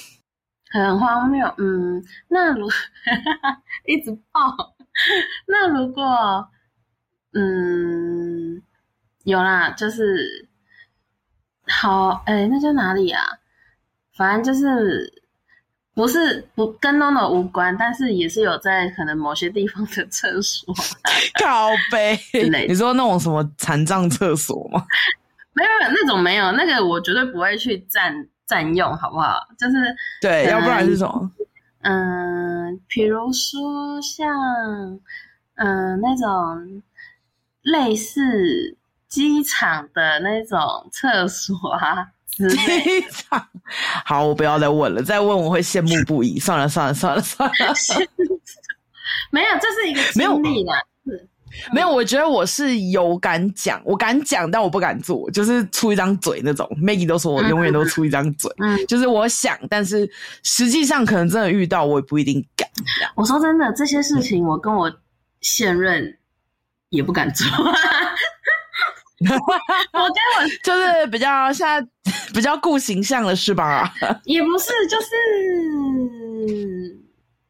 [0.71, 2.67] 很荒谬，嗯，那如
[3.85, 4.72] 一直爆，
[5.47, 6.47] 那如果，
[7.33, 8.61] 嗯，
[9.23, 10.47] 有啦，就是
[11.67, 13.21] 好，哎，那在哪里啊？
[14.15, 15.23] 反正就是
[15.95, 20.73] 不是不跟 NONO 无关，但是也是有在可能某些地方的厕所
[21.41, 22.19] 靠背。
[22.67, 24.85] 你说那种什么残障厕所吗？
[25.53, 29.39] 没有那种没有，那个我绝对不会去占占用，好不好？
[29.57, 31.31] 就是对，要不然是什么？
[31.83, 34.27] 嗯，比如说像
[35.55, 36.81] 嗯那种
[37.61, 40.59] 类似机场的那种
[40.91, 42.07] 厕所啊。
[42.35, 43.47] 机场
[44.03, 46.39] 好，我不要再问了，再问我会羡慕不已。
[46.39, 48.07] 算了算了算了算了，算了
[49.29, 50.71] 没有，这是一个经历的，
[51.05, 51.29] 是
[51.73, 51.89] 没有。
[51.89, 56.67] 我觉得我是有敢讲，我敢讲，但我不敢做，就是出一张嘴那种。
[56.81, 60.09] Maggie 都说我永远都出一张嘴， 嗯，就是我想，但是
[60.43, 62.67] 实际上可能真的遇到，我也不一定敢。
[63.15, 64.91] 我说真的，这些事情我跟我
[65.41, 66.17] 现任
[66.89, 67.45] 也不敢做。
[69.23, 71.87] 我跟我 就是比较现在
[72.33, 73.93] 比较顾形象的是吧？
[74.25, 75.07] 也不是，就是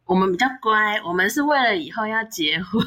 [0.05, 2.85] 我们比较乖，我们是为了以后要结婚，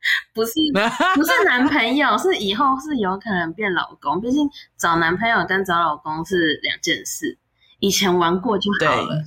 [0.34, 0.52] 不是
[1.14, 4.20] 不是男朋友，是以后是有可能变老公。
[4.20, 7.36] 毕竟找男朋友跟找老公是两件事，
[7.80, 9.24] 以前玩过就好了，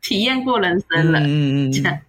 [0.00, 2.00] 体验过人生了，嗯嗯嗯。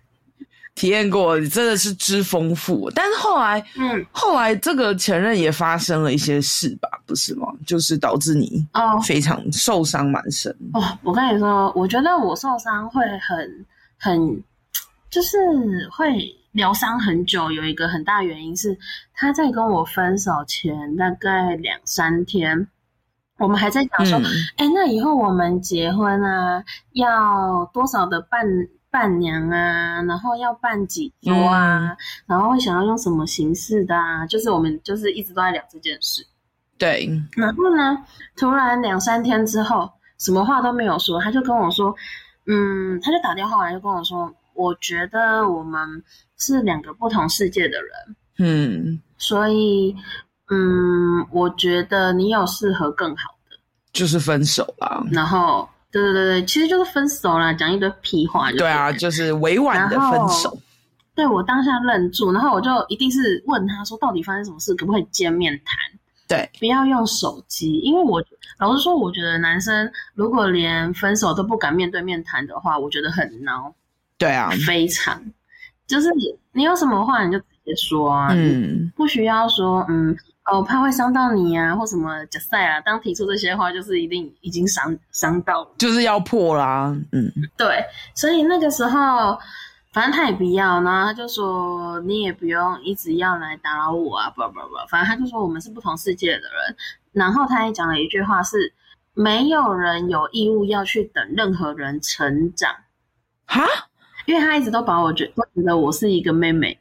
[0.75, 2.91] 体验过，真的是之丰富。
[2.93, 7.47] 但是后来，嗯，后来这个前任也发生了一些事吧，不是吗？
[7.65, 10.99] 就是导致你哦非常受伤蛮深哦，哦。
[11.01, 13.65] 我跟你说，我觉得我受伤会很
[13.97, 14.43] 很，
[15.09, 15.37] 就是
[15.89, 16.11] 会
[16.55, 17.51] 疗伤很久。
[17.51, 18.75] 有一个很大原因是
[19.13, 22.67] 他在跟我分手前大概两三天，
[23.37, 24.17] 我们还在讲说，
[24.57, 26.63] 哎、嗯，那以后我们结婚啊，
[26.93, 28.43] 要多少的伴。
[28.95, 34.25] 伴娘啊，然后要办几桌啊，嗯、然后会想要用什么形式的啊？
[34.25, 36.25] 就是我们就是一直都在聊这件事。
[36.77, 37.97] 对，然后呢，
[38.37, 41.93] 突然两三天之后，什么话都没有说，他就跟我说，
[42.47, 46.03] 嗯，他就打电话来就跟我说，我觉得我们
[46.37, 49.95] 是两个不同世界的人，嗯，所以，
[50.49, 53.57] 嗯，我觉得你有适合更好的，
[53.93, 55.05] 就是分手啦。
[55.11, 55.69] 然后。
[55.91, 58.57] 对对对对，其实就是分手啦，讲一堆屁话就。
[58.57, 60.57] 对啊，就是委婉的分手。
[61.15, 65.77] 对，我当下愣住，然后我就一定是问他说，到底发生什么事，可不可以见面谈？
[66.27, 68.21] 对，不要用手机，因为我
[68.59, 73.71] 老实说，我觉得男生如果连分手都不敢面对面谈的话，我觉得很孬。
[74.17, 75.21] 对啊，非常，
[75.87, 76.09] 就是
[76.51, 80.15] 你有什么话你就直接说啊，嗯，不需要说嗯。
[80.47, 82.79] 哦，怕会伤到你啊，或什么假赛啊。
[82.81, 86.95] 当提出这些话，就是一定已经伤伤到了，就是要破啦。
[87.11, 89.35] 嗯，对，所以那个时候
[89.91, 96.75] 反正他也不要，然后他就说你也不用一直要来打扰我啊，不不不，反正他就说我们是不同世界的人。
[97.11, 98.71] 然后他也讲了一句话是：
[99.15, 102.71] 没有人有义务要去等任何人成长。
[103.47, 103.63] 哈？
[104.25, 106.79] 因为他一直都把我觉都觉得我是一个妹妹，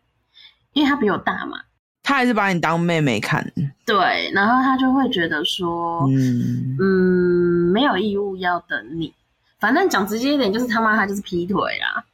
[0.73, 1.59] 因为他比我大嘛。
[2.03, 3.51] 他还是把你当妹妹看。
[3.87, 9.11] 对，然后他就会觉得说，嗯嗯，没有义务要等你。
[9.59, 12.05] 反正讲直接一点，就是他妈他就是劈腿啦，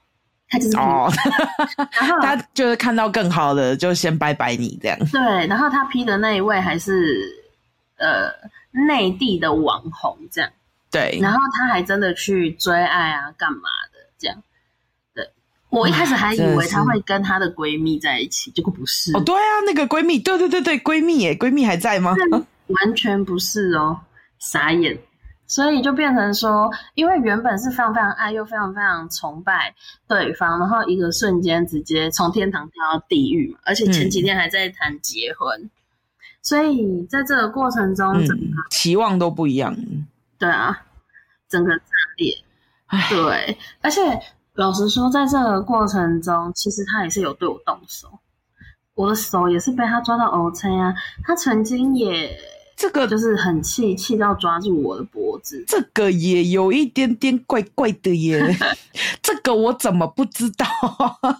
[0.48, 0.84] 他就是劈腿。
[0.84, 1.12] 哦，
[2.00, 4.96] 然后他就是看到更好的，就先拜拜你这样。
[5.10, 7.28] 对，然后他劈的那一位还是
[7.96, 8.30] 呃
[8.70, 10.48] 内地的网红这样。
[10.92, 14.36] 对，然后他还真的去追爱啊，干嘛的这样。
[15.70, 19.16] 我一开始还以为她会跟她的闺蜜在一起，结果不是。
[19.16, 22.16] 哦，对啊，那个闺蜜，对对对对，闺蜜耶，闺蜜还在吗？
[22.66, 23.98] 完全不是哦，
[24.38, 24.98] 傻眼。
[25.46, 29.74] 所以就变成说，因为原本是非常非常爱，又非常非常崇拜
[30.06, 35.70] 对方，然后一个瞬间直接从天堂跳到地狱嘛，而且前几天还在谈结婚，嗯、
[36.42, 39.76] 所以在这个过程中，整个、嗯、期望都不一样。
[40.38, 40.80] 对啊，
[41.48, 41.84] 整个炸
[42.16, 42.36] 裂。
[43.08, 44.00] 对，而且。
[44.54, 48.08] 老实说，在这个过程中，其实他也是有对我动手，
[48.94, 50.92] 我的手也是被他抓到 OK 啊。
[51.24, 52.36] 他曾经也
[52.76, 55.64] 这个就是很气，气到抓住我的脖子。
[55.68, 58.42] 这个也有一点点怪怪的耶，
[59.22, 60.66] 这个我怎么不知道？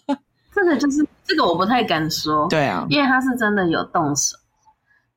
[0.55, 2.47] 这个就是这个我不太敢说。
[2.49, 4.37] 对啊，因为他是真的有动手，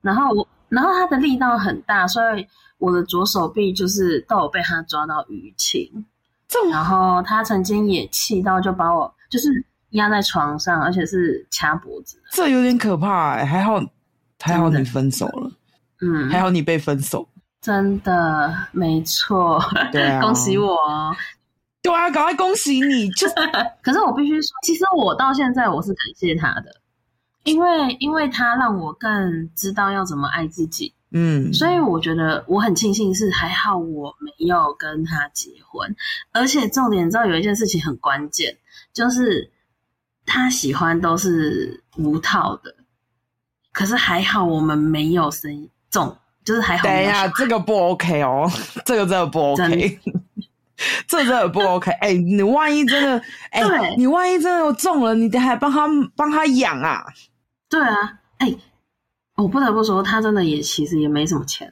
[0.01, 2.47] 然后我，然后他的力道很大，所以
[2.79, 6.05] 我的左手臂就是都有被他抓到淤青。
[6.71, 9.49] 然后他曾经也气到就把我就是
[9.91, 12.17] 压在床上，而且是掐脖子。
[12.31, 13.81] 这有点可怕还好
[14.39, 15.51] 还好你分手了，
[16.01, 17.27] 嗯，还好你被分手，
[17.61, 20.77] 真的没错，对啊，恭喜我，
[21.81, 23.09] 对啊，赶快恭喜你！
[23.11, 23.27] 就
[23.81, 26.75] 可是我必须说，其实我到现在我是感谢他的，
[27.43, 30.93] 因为因为他让我更知道要怎么爱自己。
[31.15, 35.95] 嗯，所以我觉得我很庆幸是还好我没有跟他结婚，
[36.31, 38.57] 而且重点你知道有一件事情很关键，
[38.91, 39.51] 就是
[40.25, 42.75] 他喜欢都是无套的，
[43.71, 46.83] 可是还好我们没有生中，就是还好。
[46.83, 48.49] 等一下，这个不 OK 哦，
[48.83, 49.99] 这个真的不 OK，
[51.07, 51.91] 这真的不 OK。
[52.01, 53.21] 哎、欸，你万一真的，
[53.51, 57.05] 哎、欸，你万一真的有中了，你得还帮他帮他养啊？
[57.69, 58.57] 对啊，哎、欸。
[59.43, 61.71] 我不得不说，他真的也其实也没什么钱。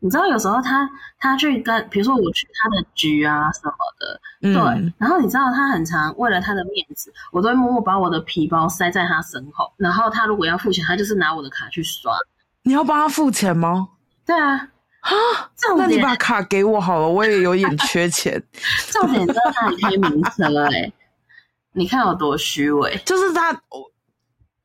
[0.00, 4.92] 你知道，有时候他他去跟，比如说我去他的局啊什么的，嗯、对。
[4.98, 9.72] 然后你知道，他很常为了他的面子，我都会默默把我的皮包塞在他身后。
[9.76, 12.12] 然后他如果要付钱，他就是拿我的卡去刷。
[12.64, 13.88] 你要帮他付钱吗？
[14.26, 14.68] 对啊。
[15.00, 15.12] 啊，
[15.76, 18.42] 那你把卡给我好了，我也有点缺钱。
[18.90, 20.92] 重点在他很开名车哎、欸，
[21.72, 23.00] 你看有多虚伪？
[23.06, 23.52] 就是他。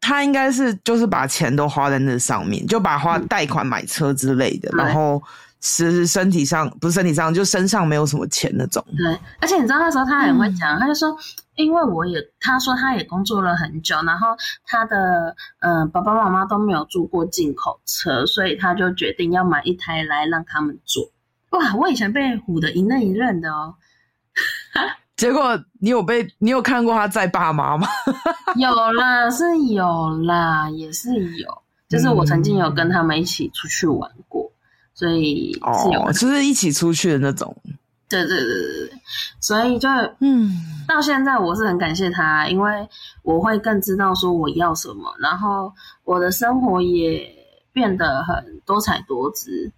[0.01, 5.21] 他应该是就是把钱都花在那上面，就把花贷款买车之类的，嗯、然后
[5.61, 8.83] 是身体上不是身体上，就身上没有什么钱那种。
[8.97, 11.15] 对，而且你知道那时候他很会讲，嗯、他就说，
[11.55, 14.27] 因为我也他说他也工作了很久，然后
[14.65, 21.11] 他的嗯、呃、爸爸妈妈都没有坐过进口车，所以他就决定要买一台来让他们坐。
[21.51, 23.75] 哇，我以前被唬的一愣一愣的哦。
[25.19, 27.85] 结果你有被你有看过他在爸妈吗？
[28.55, 31.61] 有啦，是有啦，也是有。
[31.89, 34.49] 就是我曾经有跟他们一起出去玩过，
[34.93, 37.53] 所以是有，哦，就是一起出去的那种。
[38.07, 39.01] 对对对对对，
[39.41, 39.89] 所以就
[40.21, 40.55] 嗯，
[40.87, 42.87] 到现在我是很感谢他，因为
[43.21, 45.73] 我会更知道说我要什么，然后
[46.05, 47.29] 我的生活也
[47.73, 49.69] 变得很多彩多姿。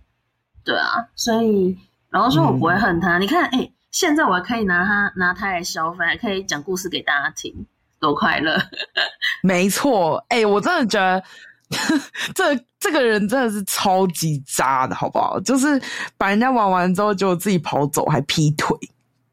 [0.63, 1.75] 对啊，所以
[2.11, 3.17] 然后说我不会恨他。
[3.17, 3.73] 嗯、你看，哎、欸。
[3.91, 7.53] 现在我还可以拿它拿它来消费，还可以讲故事给大家听，
[7.99, 8.57] 多快乐！
[9.43, 11.23] 没错，哎、欸，我真的觉得
[12.33, 15.39] 这这个人真的是超级渣的，好不好？
[15.41, 15.81] 就是
[16.17, 18.75] 把人家玩完之后，就自己跑走，还劈腿。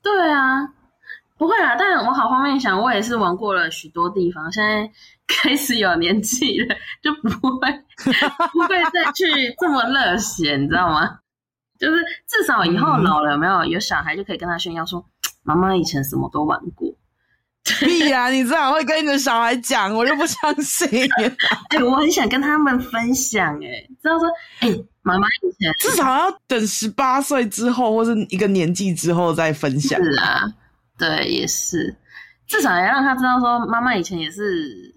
[0.03, 0.67] 对啊，
[1.37, 4.91] 不会啦，但我好方面想，我也是玩过了许多地方，现在
[5.27, 7.71] 开始有年纪了，就不会
[8.53, 11.19] 不会再去这么热血，你知道吗？
[11.79, 15.05] 就是至少以后老了有没有有小孩就可以跟他炫耀说，
[15.43, 16.93] 妈妈以前什么都玩过。
[17.81, 18.31] 对呀、啊！
[18.31, 20.89] 你至少会跟你的小孩讲，我就不相信。
[21.19, 21.37] 哎、
[21.77, 24.27] 欸，我很想跟他们分享、欸，哎，知道说，
[24.61, 30.03] 哎、欸，妈妈以前至少要等十八岁之后，或是一个年纪之后再分享。
[30.03, 30.51] 是啊，
[30.97, 31.95] 对，也是，
[32.47, 34.95] 至少要让他知道说，妈妈以前也是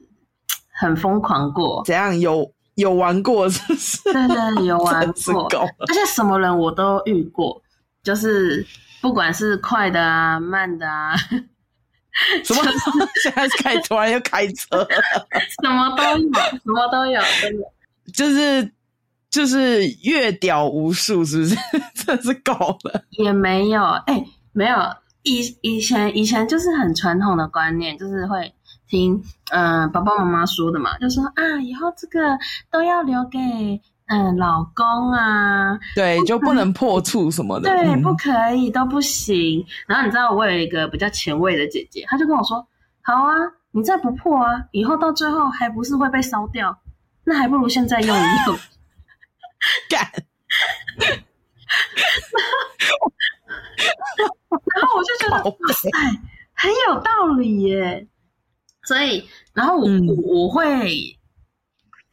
[0.79, 1.83] 很疯狂过。
[1.85, 2.49] 怎样有？
[2.75, 4.01] 有玩过是不是？
[4.03, 5.47] 对对，有玩过，
[5.87, 7.61] 而且什么人我都遇过，
[8.03, 8.65] 就是
[9.01, 11.15] 不管是快的啊、慢的啊，
[12.43, 12.63] 什么？
[13.23, 14.87] 现在开突然又开车，
[15.61, 17.63] 什么都有，什么都有，真的
[18.13, 18.71] 就是
[19.29, 21.55] 就是越屌无数，是不是？
[22.05, 22.53] 真是够
[22.83, 23.03] 了。
[23.11, 24.77] 也没有，哎、欸，没有。
[25.23, 28.51] 以以前以前就是很传统的观念，就是会
[28.91, 32.37] 听嗯、呃、爸爸妈妈说的嘛，就说啊，以后这个
[32.69, 33.39] 都要留给
[34.07, 39.65] 嗯、呃、老公啊，对，就不能破处什么的，对，嗯、不可以都不行。
[39.87, 42.67] 然后你知道我有一个比较前卫的姐姐，她就跟我说，
[43.01, 43.33] 好啊，
[43.71, 46.77] 你再不破啊，以后到最后还不是会被烧掉？
[47.23, 48.57] 那还不如现在用一用，
[49.89, 50.05] 干。
[54.75, 55.89] 然后我就觉得哇塞，
[56.53, 58.05] 很有道理耶。
[58.83, 61.17] 所以，然后我、嗯、我会，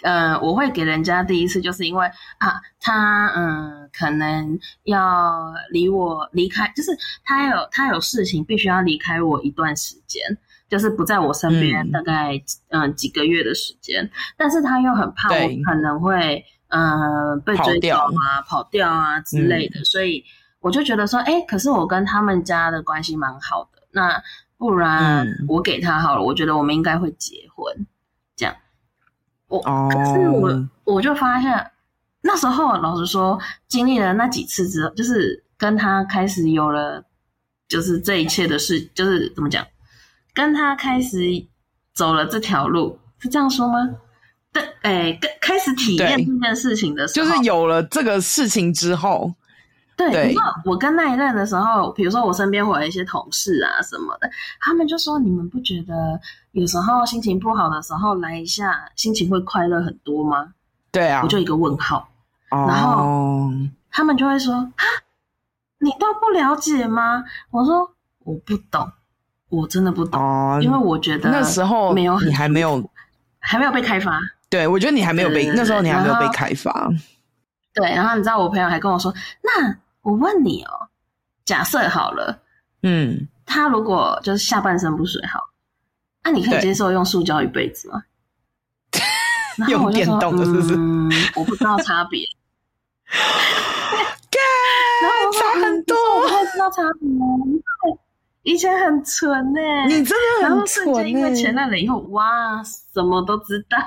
[0.02, 2.06] 呃，我会给人家第一次，就是因为
[2.38, 6.90] 啊，他嗯，可能要离我离开，就是
[7.24, 10.22] 他有他有事情必须要离开我一段时间，
[10.68, 12.36] 就是不在我身边，大概
[12.68, 14.08] 嗯、呃、几个月的时间。
[14.36, 20.24] 但是他又很怕我可能会嗯、呃、被追走啊、跑掉，跑掉啊之类的，嗯、所以。
[20.60, 24.20] 我就觉得说，哎、欸，可是我跟他们家的关系蛮好的，那
[24.58, 26.22] 不然我给他好了。
[26.22, 27.86] 嗯、我觉得我们应该会结婚，
[28.36, 28.54] 这样。
[29.46, 31.70] 我、哦、可是我我就发现，
[32.20, 37.04] 那时候老实说，经历了那几次之后，就是跟他开始有了，
[37.68, 39.66] 就是这一切的事，就是怎么讲，
[40.34, 41.18] 跟他开始
[41.94, 43.78] 走了这条路，是这样说吗？
[44.52, 49.32] 对，哎、欸，跟开始体验这件事情的时候，就是有了这个事情之后。
[49.98, 54.30] 对，对，你知道我跟那一任的时候，比如说我身边会有一些同事啊什么的，
[54.60, 56.18] 他们就说：“你们不觉得
[56.52, 60.54] 有时候心情不好的时候来一下，心情会快乐很多吗？”
[60.92, 62.08] 对啊，我就一个问号。
[62.50, 63.50] 哦、然后
[63.90, 64.84] 他们就会说：“啊，
[65.80, 67.90] 你都不了解吗？”我说
[68.22, 68.88] ：“我不懂，
[69.48, 72.88] 我真的不懂，哦、因为我觉得那时候没有，你还没有，
[73.40, 74.20] 还没有被开发。
[74.48, 76.88] 对，我觉得你还没有被，对那时候你还没有被开发。
[77.74, 79.76] 对，然后你知道我朋友还跟我说：“那。”
[80.08, 80.88] 我问你哦，
[81.44, 82.40] 假设好了，
[82.82, 85.38] 嗯，他如果就是下半身不水好，
[86.24, 88.02] 那你可以接受用塑胶一辈子吗？
[89.68, 90.74] 用电动的是不是？
[90.78, 92.20] 嗯，我不知道差别。
[95.00, 97.08] 然后差很多，我不知道差别。
[98.44, 100.86] 以前很纯呢，你真的很纯。
[100.86, 103.78] 然后因为前任了以后，哇，什么都知道。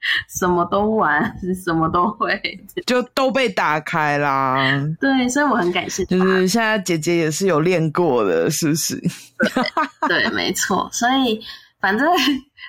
[0.28, 2.40] 什么都玩， 什么都会，
[2.86, 4.56] 就都被打开啦。
[5.00, 6.04] 对，所以我很感谢。
[6.04, 8.96] 就是现在姐姐也是有练过的，是不是？
[10.06, 10.88] 对，对，没错。
[10.92, 11.40] 所以
[11.80, 12.08] 反正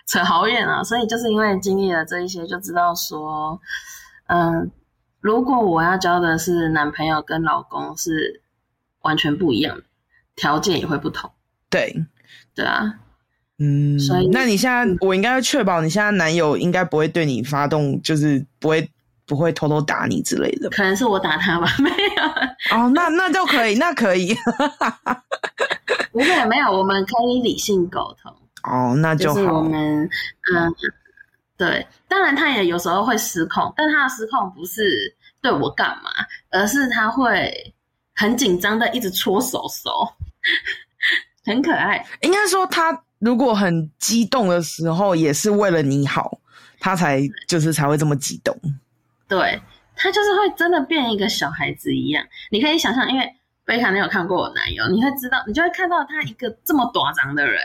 [0.07, 0.83] 扯好远啊。
[0.83, 3.59] 所以就是因为经历了这一些，就知道说，
[4.27, 4.71] 嗯，
[5.21, 8.41] 如果我要交的是男朋友跟老公是
[9.01, 9.83] 完全不一样的，
[10.35, 11.31] 条件也会不同。
[11.69, 12.05] 对，
[12.55, 12.95] 对啊。
[13.61, 18.89] 嗯，所以那你现在，我应该会确保你现在男友应该不会对你发动，就是不会
[19.25, 20.69] 不会偷偷打你之类的。
[20.69, 22.77] 可能是我打他吧， 没有。
[22.77, 24.33] 哦，那那就可以，那可以。
[26.13, 28.33] 不会，没有，我们可以理性沟通。
[28.63, 29.35] 哦，那就好。
[29.35, 30.09] 就是我们，
[30.55, 30.73] 嗯，
[31.57, 36.09] 对，当然他也有时候会失控，但他的失控不是对我干嘛，
[36.49, 37.51] 而是他会
[38.15, 39.91] 很紧张的一直搓手手，
[41.45, 42.05] 很可爱。
[42.21, 43.03] 应该说他。
[43.19, 46.39] 如果很激动的时候，也是为了你好，
[46.79, 48.55] 他才就是才会这么激动。
[49.27, 49.61] 对，
[49.95, 52.25] 他就是会真的变一个小孩子一样。
[52.49, 57.61] 你可以想象，因为贝卡你有看过我男友，你会知道，你就会看到他一个这么短长的人，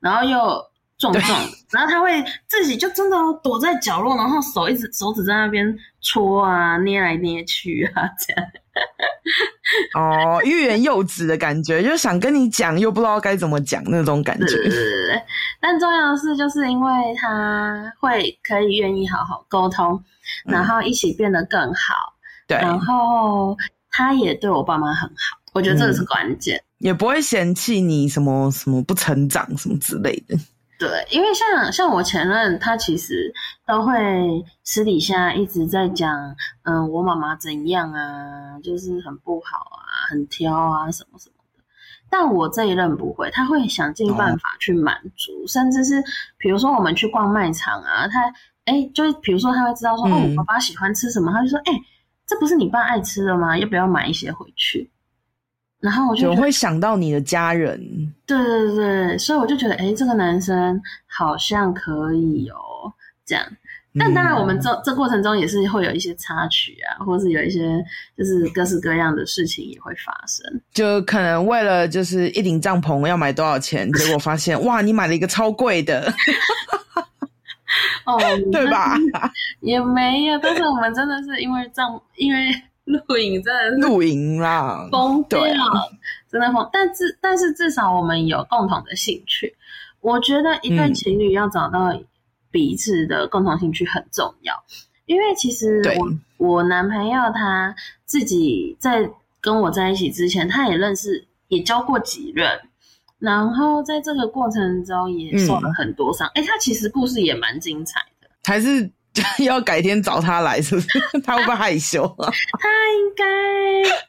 [0.00, 0.70] 然后又。
[1.00, 8.50] 壮壮的，对 然后他会自己就真的躲在角落，然后手一直手指在那边戳啊，捏来捏去啊，这样。
[9.94, 15.24] 哦，欲言又止的感觉，就想跟你讲，又不知道该怎么讲那种感觉。
[15.60, 20.02] 但重要的是，就是因为他会可以愿意好好沟通，
[20.44, 21.94] 然后一起变得更好。
[22.46, 22.60] 对、嗯。
[22.60, 23.56] 然后
[23.90, 26.56] 他也对我爸妈很好，我觉得这个是关键。
[26.56, 30.36] 嗯、也不会嫌弃你什么什么不成长什么之类的。
[30.80, 33.30] 对，因为像像我前任，他其实
[33.66, 33.92] 都会
[34.64, 41.62] 私底下一直在讲，嗯，我妈妈怎样啊，就是很不好啊，很挑啊，什么什么的。
[42.08, 46.02] 但我这一任不会，他会想尽办法去满足，哦、甚至是
[46.38, 48.32] 比如说我们去逛卖场啊，他
[48.64, 51.72] 哎，就是比如说他会知道说，嗯、哦，我爸爸喜欢吃什么，他就说，哎，
[52.26, 53.58] 这不是你爸爱吃的吗？
[53.58, 54.90] 要不要买一些回去？
[55.80, 57.80] 然后我就会想到你的家人，
[58.26, 62.92] 对对对，所以我就觉得，哎，这个男生好像可以哦，
[63.24, 63.44] 这样。
[63.98, 67.84] 但当然，我们这这过程中也是会有一些插曲啊，或是有一些
[68.16, 70.60] 就是各式各样的事情也会发生。
[70.72, 76.12] 就可能为了就是一顶帐篷要买多少钱，结果发现哇，你买了一个超贵的。
[78.04, 78.16] 哦，
[78.52, 78.96] 对吧？
[79.60, 82.48] 也没有，但是我们真的是因为帐，因为
[82.84, 85.40] 露营真的是露营啦，疯掉，
[86.30, 86.68] 真的疯。
[86.72, 89.56] 但至但是至少我们有共同的兴趣。
[90.00, 91.98] 我觉得一对情侣要找到
[92.50, 97.74] 彼此的共同兴趣很重要，嗯、因为其实我我男朋友他
[98.06, 99.10] 自己在
[99.40, 102.48] 跟我在一起之前，他也认识也交过几任。
[103.18, 108.90] 然后在这个过程中也受了很多伤，哎、嗯，他其实故事也蛮精彩的，还是
[109.44, 110.88] 要改天找他来，是不是？
[111.24, 112.30] 他会不会害羞啊？
[112.58, 113.24] 他应该，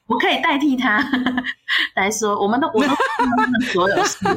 [0.08, 1.04] 我可以代替他
[1.96, 2.94] 来说，我们都我都
[3.72, 4.36] 所有事啊。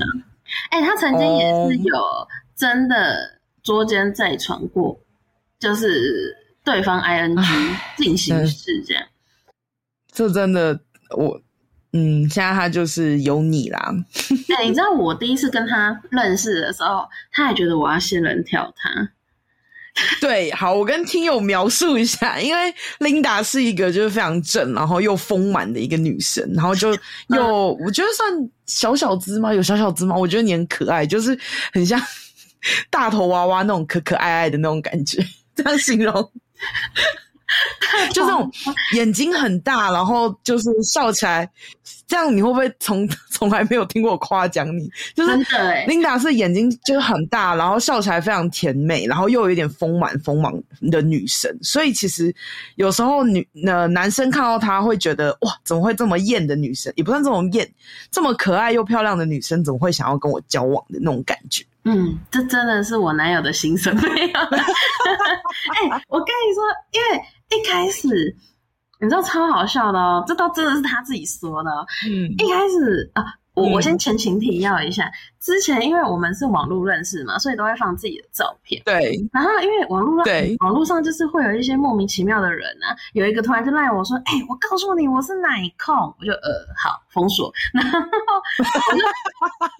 [0.70, 2.01] 哎，他曾经也是有
[2.57, 4.99] 真的捉奸在床过，
[5.59, 9.05] 就是对方 ing 进行式这样，
[10.12, 10.81] 这真的
[11.16, 11.41] 我。
[11.97, 13.95] 嗯，现在他就是有你啦。
[14.49, 18.91] 哎、欸，你知道我第一次跟他认识的时候，他还觉得我要仙人跳他。
[20.20, 26.92] 对，好，我跟听友描述一下，因为琳达是一个就是非常正，然后又丰满的一个女生，然后就
[27.28, 29.55] 又、嗯、我觉得算小小只吗？
[29.55, 30.16] 有小小只吗？
[30.16, 31.38] 我觉得你很可爱，就是
[31.72, 32.01] 很像
[32.90, 35.24] 大头娃娃那种可可爱爱的那种感觉，
[35.55, 36.12] 这样形容。
[38.12, 38.51] 就这种
[38.95, 41.49] 眼睛很大，然后就是笑起来，
[42.07, 44.90] 这样你会不会从 从来没有听过我夸奖你？
[45.14, 45.36] 就是
[45.86, 50.52] 琳达是眼睛就是很大，然后笑起来非常甜美，然后又有一点丰满丰满
[50.90, 51.57] 的女神。
[51.62, 52.34] 所以其实
[52.76, 56.92] 有时候女呃男生看到她会觉得哇，怎么会这么艳的女生？
[56.96, 57.68] 也不算这么艳，
[58.11, 61.64] 这么可爱又漂亮的女生，怎么会想要跟我交往的那种感觉？
[61.84, 63.94] 嗯，这真的是我男友的心声。
[63.96, 67.24] 没有，哎，我跟你说，因为。
[67.50, 68.34] 一开始，
[69.05, 71.86] 你知道超好笑的哦，这倒真的是他自己说的哦。
[72.09, 73.24] 嗯，一开始啊。
[73.55, 78.82] 我我先前情提要一下，嗯、之前因为我们是网络认识嘛，所以都会放自己的照片。
[78.84, 79.18] 对。
[79.32, 85.48] 然后因为网络上，对，网络上就是会有一些莫名其妙的人啊，有一个突然就赖我说：“哎、欸，我告诉你，我是奶
[85.78, 87.52] 控。”我就呃，好封锁。
[87.72, 87.98] 然后
[88.90, 89.05] 我就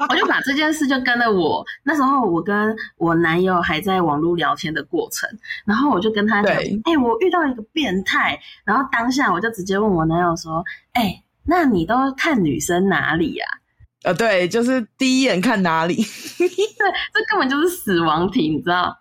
[0.09, 5.29] 我就把这件事就跟了我那时候我跟我男友还在网络聊天的过程，
[5.65, 10.65] 然后我就跟他讲：“哎、欸，我遇到一个变态。”然后当下我就直接问我男友说
[10.95, 13.59] ：“哎、欸，那你都看女生哪里呀、啊？”
[14.05, 15.97] 呃，对，就是第一眼看哪里，
[16.39, 18.97] 对，这根本就是死亡题，你知道？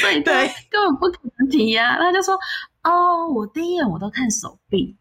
[0.00, 1.98] 所以对，根本不可能提呀、啊。
[1.98, 2.34] 他就说
[2.82, 4.96] ：“哦，我第一眼我都看手臂。”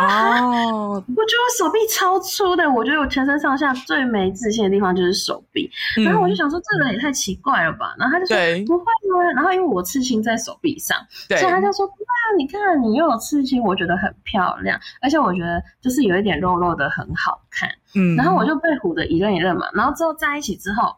[0.00, 5.68] 哦，我觉得我手臂超粗的，我觉得我全身上下最没自信的地方就是手臂。
[5.96, 7.94] 嗯、然后我就想说，这个人也太奇怪了吧？
[7.98, 10.96] 然后他就说：“不会吗？”然后因为我刺青在手臂上，
[11.28, 11.94] 对所以他就说：“哇，
[12.38, 19.66] 你看你又有刺青，我觉得很漂亮，而且我觉得就是有一点肉肉的很好看。”嗯，然后我就被唬得一愣一愣嘛。
[19.74, 20.94] 然后之后在一起之后，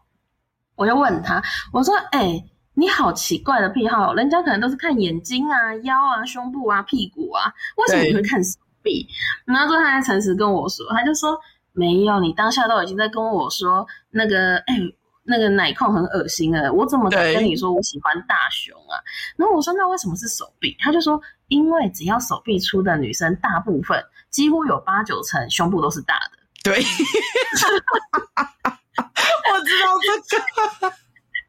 [0.76, 8.58] 我就问他，我说：“哎、欸，你好奇怪的癖好，人家可能都是看眼睛啊、腰啊、胸部啊、屁股啊，为什么你会看手？”
[9.44, 11.38] 然后之后他还诚实跟我说，他就说
[11.72, 14.78] 没有，你当下都已经在跟我说那个，哎，
[15.22, 19.00] 那个奶控很恶心了，我怎么敢跟你说我喜欢大胸啊？
[19.36, 20.76] 然后我说那为什么是手臂？
[20.80, 26.38] 他就说因为只要手臂粗的女生，大部分几乎有八九成胸部都是大的。
[26.64, 26.76] 对，
[29.52, 30.94] 我知道这个。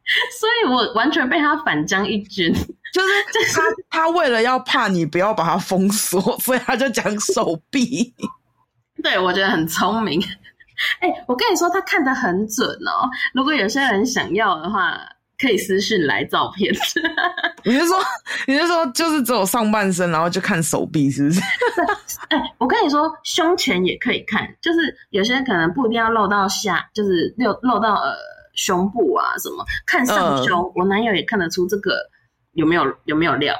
[0.38, 2.54] 所以我完全被他反将一军，
[2.96, 8.14] 就是他他为了要怕你不要把他封锁，所以他就讲手臂。
[9.02, 10.20] 对，我觉得很聪明。
[11.00, 13.08] 哎、欸，我跟你说，他看得很准哦。
[13.32, 14.98] 如果有些人想要的话，
[15.38, 16.72] 可以私信来照片。
[17.64, 17.98] 你是说
[18.46, 21.40] 你是说就是只有上半身，然后就看手臂，是不是？
[22.28, 28.14] 哎、欸，我跟你说，胸前也可以看，就是有些人可能不一定要露到下，就是露露到呃。
[28.58, 31.98] 胸部啊，什么看上胸，呃、我男友也看得出这个
[32.56, 33.54] 有没有有没有料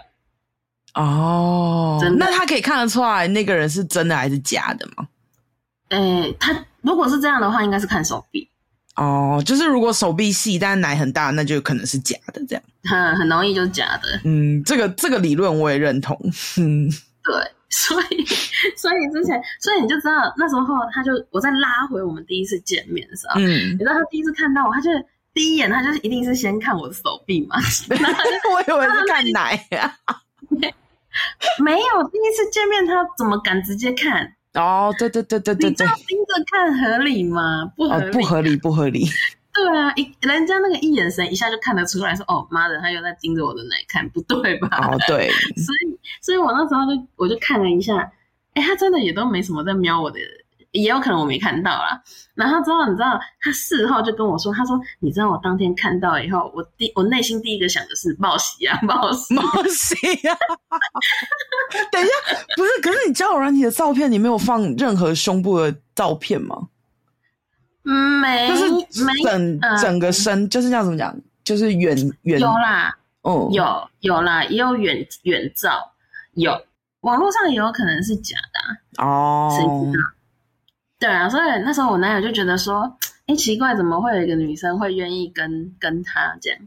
[0.95, 1.99] 哦。
[2.19, 5.07] 那他可以看得出来那个人是真的还是假的吗？
[5.91, 8.51] 诶、欸，他如果是这样的话，应该是看手臂
[8.97, 9.43] 哦。
[9.47, 14.21] 就是如果手臂细，但奶很大，那就可能是假的，这样很很容易就是假的。
[14.25, 16.19] 嗯，这个这个理论我也认同。
[16.59, 16.91] 嗯，
[17.23, 17.35] 对。
[17.69, 18.25] 所以，
[18.77, 20.63] 所以之前，所以你就知道那时候，
[20.95, 24.89] 他就我在拉回我们第一次见面的时候，嗯，你知道他第一次看到我，他就
[25.37, 27.57] 第一眼，他就是一定是先看我的手臂嘛。
[28.55, 30.17] 我以为是看奶呀、啊，
[31.63, 34.35] 没有，第一次见面他怎么敢直接看？
[34.55, 37.71] 哦，对对对对对对，你这样盯着看合理吗？
[37.77, 39.05] 不合理、哦，不合理，不合理。
[39.53, 44.69] 对啊，一人家那个一眼神一下就看得出来说，哦妈的，他又在盯着我的奶看，不对吧？
[44.91, 45.29] 哦，对，
[45.61, 48.11] 所以，所以我那时候就我就看了一下，
[48.55, 50.19] 哎，他真的也都没什么在瞄我的。
[50.77, 52.01] 也有可能我没看到啦，
[52.35, 60.37] 然后之后你知道，他事后就跟我说，他说，你知道我当天看到以后，我第我内心第一个想的是报喜啊， 报喜，报喜啊！
[61.91, 62.13] 等一下，
[62.57, 66.57] 不是，可是你交友软体的照片，你没有放任何胸部的照片吗？
[67.83, 68.69] 没，就是
[69.23, 72.41] 整、嗯、整个身，就是这样怎么讲，就是远远。
[72.41, 75.93] 有啦，哦，有有啦，也有远远照，
[76.35, 76.53] 有
[77.01, 80.16] 网络上也有可能是假的、啊、哦，谁知道？
[80.99, 86.59] 对啊，所以那时候我男友就觉得说，哎，奇怪，怎么会有一个女生会愿意跟跟他这样？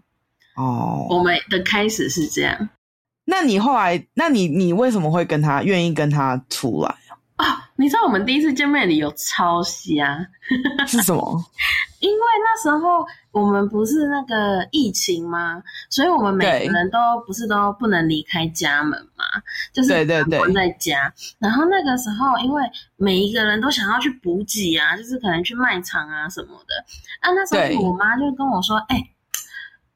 [0.56, 2.70] 哦，我们的开始是这样。
[3.26, 6.96] 那你后来，那你你为什么会跟他愿意跟他出来？
[7.38, 10.20] 哦，你知道我们第一次见面理由超瞎，
[10.86, 11.44] 是什么？
[12.02, 15.62] 因为那时候我们不是那个疫情吗？
[15.90, 19.24] 所以我们每个人都不是都不能离开家门嘛，
[19.72, 19.90] 就是
[20.30, 21.14] 关在家。
[21.38, 22.64] 然后那个时候，因为
[22.96, 26.84] 每一个人都想要去补给啊，就是可能去卖场啊什么的。
[27.20, 28.98] 啊，那时候我妈就跟我说：“哎，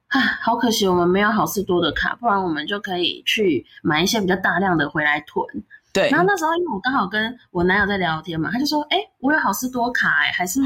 [0.10, 5.46] 啊，好可惜，我们没有好事多的卡，不然我们就可以去买一些比较大量的回来囤。”
[5.94, 10.60] 对，然后那时候因为我刚好跟我男友在聊天嘛，他就说：“哎，我有好事多卡哎，还是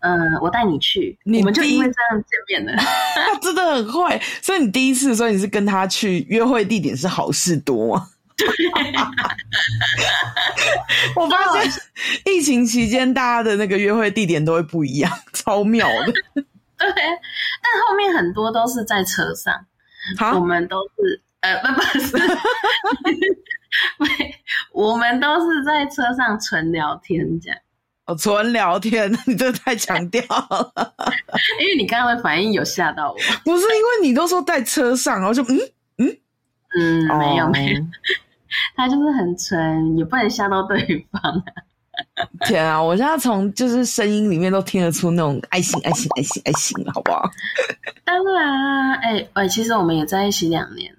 [0.00, 1.18] 嗯、呃，我带你去。
[1.22, 2.74] 你”我们就因为这样见面的。
[2.82, 8.02] 他 真的很会，所以你第一次说你是跟他去约会地点是好事多。
[11.14, 11.70] 我发现
[12.24, 16.06] 疫情期间大家的那个约会地点都会不一样，超妙的。
[16.80, 19.54] 对，但后面很多都是在车上，
[20.34, 22.16] 我们都是呃，不不是。
[24.72, 27.58] 我们都是在车上纯聊天这样。
[28.06, 30.72] 哦，纯聊天， 你这太强调了。
[31.60, 33.16] 因为你刚刚的反应有吓到我。
[33.44, 35.58] 不是因为你都说在车上，然后就嗯
[35.98, 36.18] 嗯
[36.76, 37.82] 嗯，没有没有，
[38.74, 41.44] 他就是很纯，也不能吓到对方啊。
[42.46, 47.30] 天啊，我现在从就是声音里面都听得出那种爱心爱心爱心爱心，好不好？
[48.04, 50.98] 当然啊，哎、欸、哎，其实我们也在一起两年了，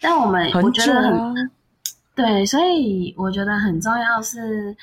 [0.00, 1.50] 但我们我觉得很。
[2.14, 4.76] 对，所以我觉得很重要是，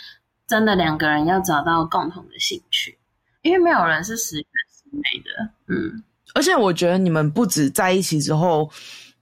[0.48, 2.98] 真的两个人要找到共同的兴趣，
[3.44, 5.50] 因为没有人是十全十美的。
[5.68, 6.04] 嗯，
[6.34, 8.68] 而且我觉得你们不止在一起之后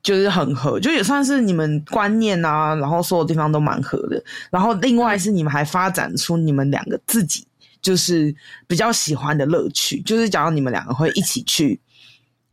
[0.01, 4.23] 就是很合，就也算是你们观念啊，然后所有地方都蛮合的。
[4.49, 7.45] 然后另外是你们还发展出你们两个自己
[7.81, 8.33] 就是
[8.67, 11.77] 比较喜欢的乐趣，就是假如你们两个会一起去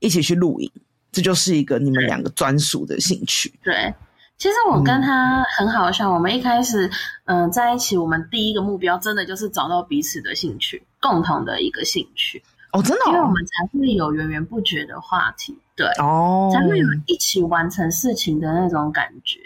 [0.00, 0.68] 一起去露营，
[1.12, 3.52] 这就是一个你们两个专属的兴趣。
[3.62, 3.94] 对。
[4.42, 6.90] 其实我跟他很好笑，嗯、我们一开始
[7.26, 12.42] 嗯、呃、在一起，我们第一个目标真的就是找到彼此的兴趣，共同的一个兴趣。
[12.72, 15.86] 哦，真的、哦，因为我们才会有源源不绝的话题，对。
[16.00, 19.38] 哦，才会有一起完成事情的那种感觉，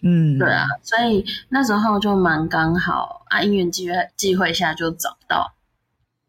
[0.00, 5.52] 嗯，对啊，所以那时候就蛮刚好啊，因缘机会机会下就找到。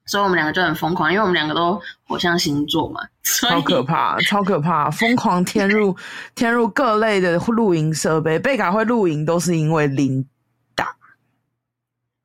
[0.07, 5.95] 所以我们两个就很疯狂，因为我们两个都火象星座嘛，超可怕，超可怕，疯狂添入
[6.33, 8.39] 添入各类的露营设备。
[8.39, 10.25] 贝卡会露营都是因为琳
[10.73, 10.87] 达，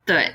[0.07, 0.33] 对，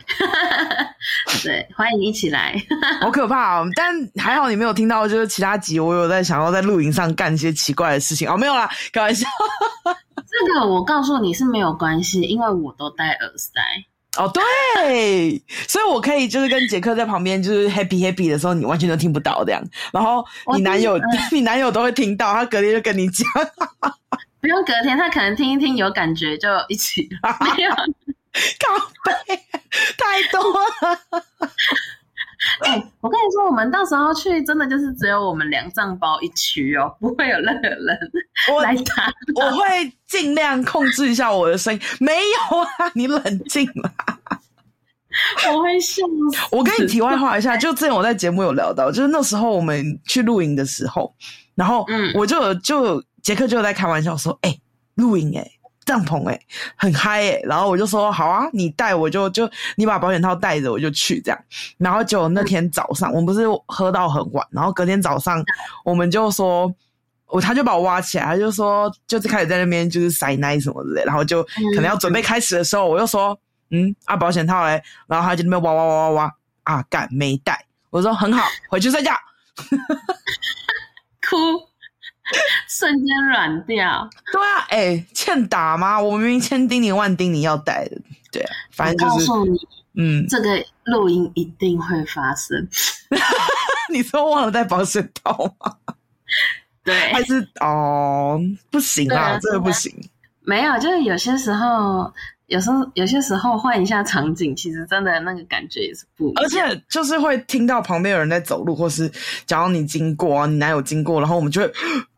[1.42, 2.54] 对，欢迎一起来，
[3.00, 3.68] 好可怕哦！
[3.76, 9.26] 但还好你没有听到，就是其他集我有在想要在露营上干一些奇怪的事情哦，没有啦，开玩笑。
[10.28, 13.62] 这个我告诉你是没有关系，因为我都戴耳塞。
[14.18, 19.64] 哦，对，所以我可以就是跟杰克在旁边就是 happy happy 的时候，你完全都听不到这样。
[19.94, 21.00] 然后你男友，
[21.32, 23.26] 你男友都会听到，他隔天就跟你讲，
[24.42, 27.08] 不用隔天，他可能听一听有感觉就一起。
[27.56, 29.40] 没有，靠背
[29.98, 31.00] 太多了。
[32.66, 37.78] 哎、欸，我跟你说，我们到时候去，真的就是只有我们两帐包一区哦，不会有任何人
[38.64, 39.12] 来打。
[39.36, 41.80] 我会尽量控制一下我的声音。
[42.00, 43.92] 没有啊，你冷静啦。
[45.52, 46.48] 我会笑死。
[46.52, 51.12] 我跟你题外话一下，就之前我在节目有聊到，就是那时候我们去露营的时候，
[51.56, 54.62] 然后我就有就杰克就在开玩笑说：“哎、欸，
[54.96, 55.52] 露营哎、欸。”
[55.88, 61.22] 帐篷诶、欸、很嗨诶、欸、然后我就说好啊，你带我就就你把保险套带着我就去。
[61.22, 61.40] 这样，
[61.78, 65.42] 然后就那天早上、嗯、我们不是喝到很晚，然后隔天早上
[65.86, 66.70] 我们就说，
[67.28, 73.40] 我他就把我挖起来，他就说就是开始在那边就是塞奶什么之类，然后就可能要准备开始的时候，我就说
[73.72, 79.12] 嗯啊保险套嘞，然后他就那边挖挖挖挖挖啊干没带，我说很好，回去睡觉，
[81.30, 81.38] 哭。
[82.68, 86.00] 瞬间软掉，对啊，哎、欸，欠打吗？
[86.00, 87.98] 我明明千叮咛万叮咛要带的，
[88.32, 89.58] 对啊，反正就是，告诉你，
[89.96, 92.68] 嗯，这个录音一定会发生，
[93.90, 95.76] 你 你说忘了带保险套吗？
[96.84, 99.94] 对，还是哦，不行啊，啊这个不行。
[100.42, 102.10] 没有，就是有些时候，
[102.46, 106.44] 有时候有些时候换一下场景，其实真的那个感觉也是不一样。
[106.44, 109.12] 而且就是会听到旁边有人在走路，或是
[109.46, 111.70] 假如你经过啊，你男友经过，然后我们就会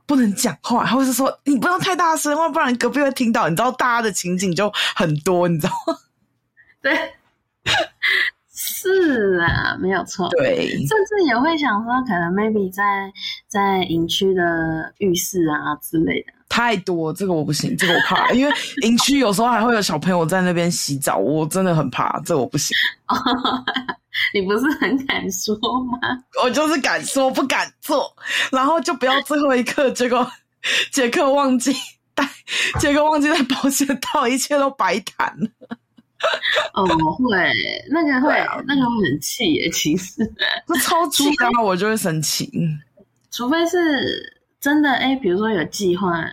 [0.10, 3.48] 不能讲话，或是说你不要太大声，不然隔壁会听到。
[3.48, 5.96] 你知道大家的情景就很多，你知道吗？
[6.82, 7.14] 对。
[8.52, 10.28] 是啊，没有错。
[10.30, 13.12] 对，甚至也会想说，可能 maybe 在
[13.48, 16.34] 在营区的浴室啊之类的。
[16.50, 18.52] 太多，这个我不行，这个我怕，因为
[18.82, 22.76] 营区有时候还会有小朋友在那边洗澡，我真的很怕，这个我不行。
[24.34, 25.56] 你不是很敢说
[25.86, 26.00] 吗？
[26.44, 28.12] 我就是敢说，不敢做，
[28.52, 30.30] 然后就不要最后一刻，结果
[30.92, 31.74] 杰克忘记
[32.14, 32.28] 带，
[32.80, 35.78] 杰克忘记带保险套，一切都白谈了。
[36.74, 37.50] 哦，会，
[37.90, 39.70] 那个会，啊、那个会很气耶。
[39.70, 40.16] 其实，
[40.68, 42.52] 这超气的话，我就会生气。
[43.32, 46.26] 除非是真的，哎，比如说有计划，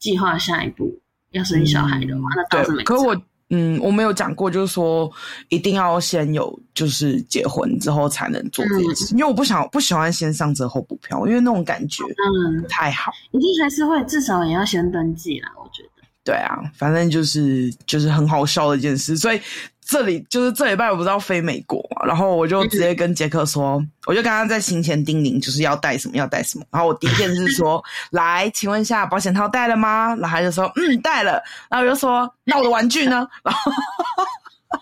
[0.00, 2.82] 计划下一步要生小孩的话，嗯、那倒是没。
[2.82, 3.14] 可我，
[3.50, 5.10] 嗯，我没有讲过，就是说
[5.48, 13.10] 一定要先有，就是结婚之后才能做这件事，嗯、因为我不想不喜欢先上车后补票，因为那种感觉嗯不太好。
[13.32, 15.88] 一定还是会，至少也要先登记啦，我觉得。
[16.24, 19.40] 对啊，反正就是就是很好笑的一件事，所以
[19.88, 30.14] 这里就是这礼拜我不是要飞美国嘛，然后我就直接跟杰克说，我就刚刚在行前叮咛，就是要带什么要带什么，然后我第一件事说，来，请问一下保险套带了吗？
[30.20, 33.26] 然后他就说，嗯，带了，然后我就说，那我的玩具呢？
[33.42, 33.72] 然后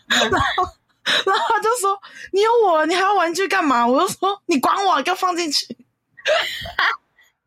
[0.09, 0.69] 然后
[1.25, 1.97] 然后他就说，
[2.33, 3.87] 你有我，你还要玩具干嘛？
[3.87, 5.65] 我就说，你管我，给我放进去。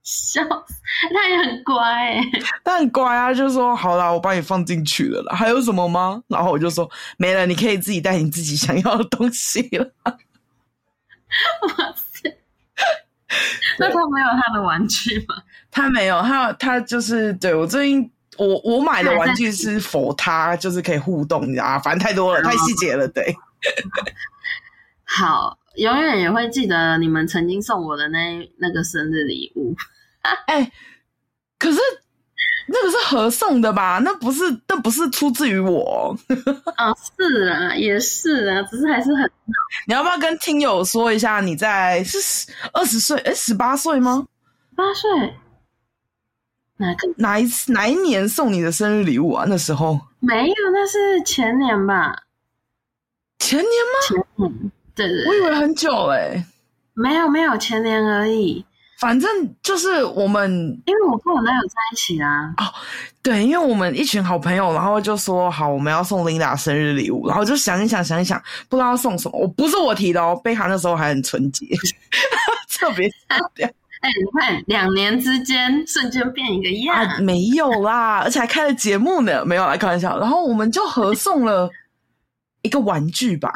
[0.09, 0.73] 笑死，
[1.13, 2.21] 他也很乖哎，
[2.65, 5.35] 他很乖啊，就说好啦，我把你放进去了啦。
[5.35, 6.23] 还有什么吗？
[6.27, 9.85] 然后我就说没了，你可以自己带你自己想要的东西了。
[10.03, 12.37] 哇塞，
[13.77, 15.35] 那他没有他的玩具吗？
[15.69, 23.35] 他没有，他他就是对我最近我我买的玩具是 for 他，就是可以互动，你知道啊，反正太多了，太细节了，对。
[25.05, 29.75] 好，永远也会记得你们曾经送我的那那个生日礼物。
[30.47, 30.71] 哎、欸，
[31.57, 31.79] 可是
[32.67, 33.99] 那个是合送的吧？
[34.03, 36.15] 那不是，那不是出自于我。
[36.75, 39.31] 啊、 哦，是啊，也是啊，只是还是很。
[39.87, 42.17] 你要不要跟听友说一下，你在是
[42.73, 43.17] 二十岁？
[43.19, 44.27] 哎，十八岁吗？
[44.75, 45.09] 八岁？
[46.77, 47.07] 哪个？
[47.17, 47.71] 哪一次？
[47.73, 49.45] 哪一年送你的生日礼物啊？
[49.47, 52.15] 那时候没有，那是前年吧？
[53.39, 54.07] 前年吗？
[54.07, 55.27] 前年，对对，对。
[55.27, 56.45] 我以为很久哎、欸。
[56.93, 58.65] 没有，没有，前年而已。
[58.99, 59.29] 反正
[59.63, 60.51] 就是我们，
[60.85, 62.53] 因为我跟我男友在一起啊。
[62.57, 62.65] 哦，
[63.23, 69.39] 对，因为我们一群好朋友，然后就说好，我们要送琳达生日礼物，然后就想一想，想一想，不知道要送什么。
[69.39, 71.65] 我不是我提的哦，贝卡那时候还很纯洁，
[72.77, 73.37] 特别哎，
[74.01, 76.95] 哎，你看，两年之间瞬间变一个样。
[76.97, 80.19] 啊，没有啦，而且还开了节目呢，没有来开玩笑。
[80.19, 81.69] 然后我们就合送了
[82.63, 83.51] 一个玩具吧，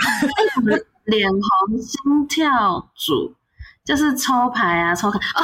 [1.03, 3.35] 脸红心跳组。
[3.83, 5.43] 就是抽牌啊，抽卡哦！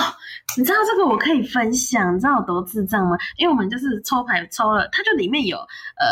[0.58, 3.18] 你知道这个我可以分享，你知道有多智障吗？
[3.38, 6.06] 因为我们就是抽牌抽了，它就里面有呃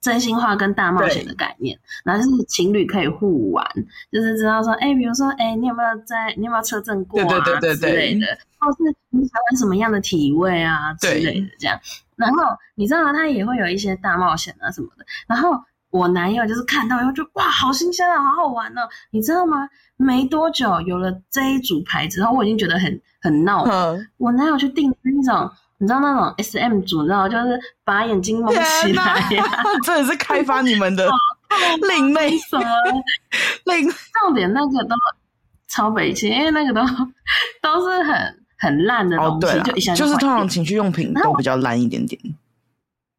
[0.00, 3.66] 真心话跟大冒险的概念，然后就是情侣可以互玩，
[4.12, 8.78] 就是知道说，哎，比如说，哎，你有没有在，你有没有车震过啊对对对对对之类的，或是
[9.10, 11.78] 你喜欢什么样的体位啊之类的这样。
[12.16, 12.44] 然后
[12.74, 15.06] 你知道它也会有一些大冒险啊什么的。
[15.26, 15.52] 然后
[15.94, 18.80] 我男友就是看到以后就哇，好新鲜啊，好好玩哦，
[19.12, 19.68] 你知道吗？
[19.96, 23.62] 没多久，有了这一组牌子，然后，我已经觉得很很闹。
[23.66, 25.48] 嗯、我男友去订那种？
[25.78, 29.62] 你知道那种 S M 组，你知道就是把眼睛蒙起来呀、 啊？
[29.84, 31.08] 这也是开发你们的
[31.88, 32.64] 另类什么？
[33.66, 34.96] 另重点那个都
[35.68, 36.80] 超北七，因为那个都
[37.62, 42.20] 都是很很烂的东西，哦、就一下就，就是通常情趣用品都比较烂一点点。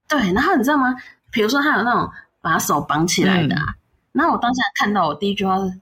[0.09, 0.93] 对，然后你知道吗？
[1.31, 2.09] 比如说他有那种
[2.45, 3.75] 把手绑起来的、啊，嗯、
[4.11, 5.81] 然后我当下看到，我第一句话是。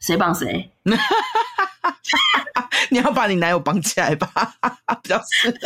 [0.00, 0.70] 谁绑谁？
[2.90, 4.28] 你要把你男友绑起来吧，
[5.02, 5.56] 比较适合。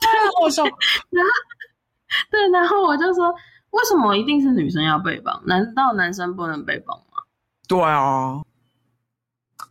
[0.00, 0.08] 太
[0.38, 0.62] 好笑。
[0.64, 1.30] 然后，
[2.30, 3.34] 对，然后我就说，
[3.70, 5.42] 为什么一定是女生要被绑？
[5.46, 7.22] 难道男生不能被绑吗？
[7.66, 8.42] 对啊，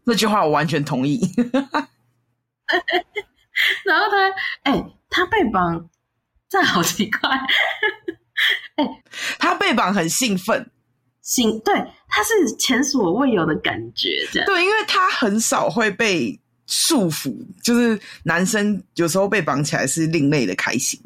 [0.06, 1.20] 这句话我完全同意。
[3.86, 4.30] 然后他，
[4.64, 5.88] 哎、欸，他被绑，
[6.54, 7.28] 这好奇怪。
[8.78, 9.04] 哎、欸，
[9.40, 10.70] 他被绑很兴奋。
[11.24, 11.74] 行，对，
[12.08, 14.46] 他是前所未有的感觉，这样。
[14.46, 21.00] 对，因为他很少会被束缚，就是男生有时候被绑起来是另类的开心。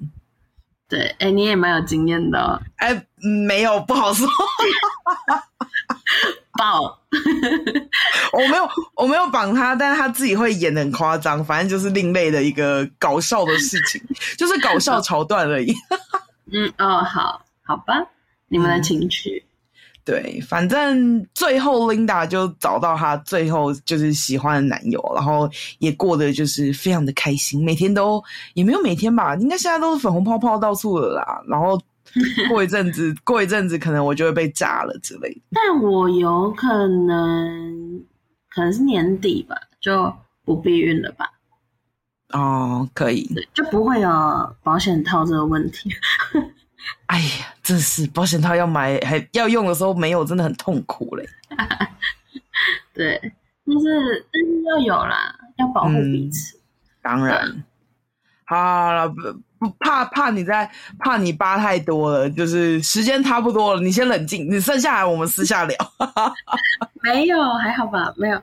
[0.90, 2.62] 对，哎、欸，你也蛮有经验的。
[2.76, 3.08] 哎、欸，
[3.48, 4.28] 没有，不好说。
[6.58, 7.00] 爆。
[8.34, 14.02] 我没有，我没有绑他，但是他自己会演的很夸张，反正就是另类的一个搞笑的事情，
[14.38, 15.74] 就是搞笑桥段而已。
[16.52, 17.94] 嗯，哦，好，好吧，
[18.48, 19.44] 你们的情趣。
[19.44, 19.48] 嗯
[20.08, 28.24] 对，反正最后 Linda 就找到她最后就是喜欢的男友，然后也过得就是非常的开心，每天都
[28.54, 31.42] 也没有每天吧，应该现在都是粉红泡泡到处了啦。
[31.50, 31.78] 然后
[32.50, 35.42] 过一阵子，过一阵子可能我就会被炸了之类的。
[35.52, 38.04] 但我有可能
[38.50, 41.32] 可能是年底吧，就不避孕了吧？
[42.34, 45.90] 哦，可以，就不会有保险套这个问题。
[47.08, 51.28] 哎呀，真是保险套要买还要用的时候没有，真的很痛苦嘞。
[52.94, 53.20] 对，
[53.66, 56.58] 但是但是要有啦，要保护彼此。
[56.58, 56.62] 嗯、
[57.02, 57.64] 当然，
[58.46, 58.56] 好
[58.94, 59.14] 了，
[59.80, 65.76] 怕怕你在怕你扒太多了，就是时间差不多了，你先冷静，你剩下来我们私下聊。
[67.04, 68.42] 没有，还好吧，没有。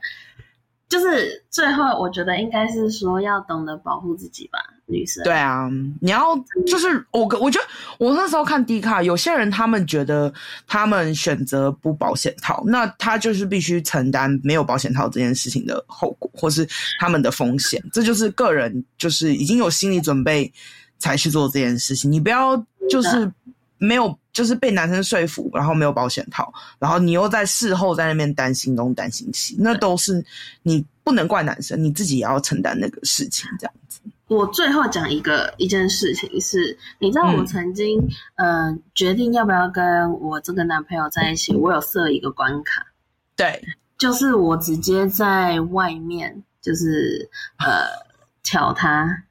[0.87, 5.25] 就是最后，我觉得应该是说要懂得保护自己吧，女生。
[5.25, 5.69] 对啊，
[6.01, 6.37] 你要
[6.67, 7.67] 就是我，我觉得
[7.99, 10.33] 我那时候看 D 卡，有些人他们觉得
[10.69, 16.69] 他们选择不保险套，那他就是必须承担没有保险套这件事情的后果，或是
[17.01, 17.83] 他们的风险。
[17.93, 20.53] 这就是个人就是已经有心理准备
[20.99, 22.11] 才去做这件事情。
[22.11, 22.57] 你不要
[22.91, 23.31] 就是
[23.79, 24.19] 没有。
[24.35, 30.25] 就是被男生说服，然后没有保险套，然后你又在事后在那边担心东担心西，那都是
[30.65, 34.01] 你不能怪男生，你自己也要承担那个事情，这样子。
[34.27, 37.97] 我最后讲一个一件事情是，你知道我曾经
[38.35, 42.85] 嗯、呃、决定要不要跟我这个男朋友在一起，我有设一个关卡，
[43.37, 43.63] 对，
[43.97, 47.87] 就是我直接在外面就是呃
[48.43, 49.23] 挑他。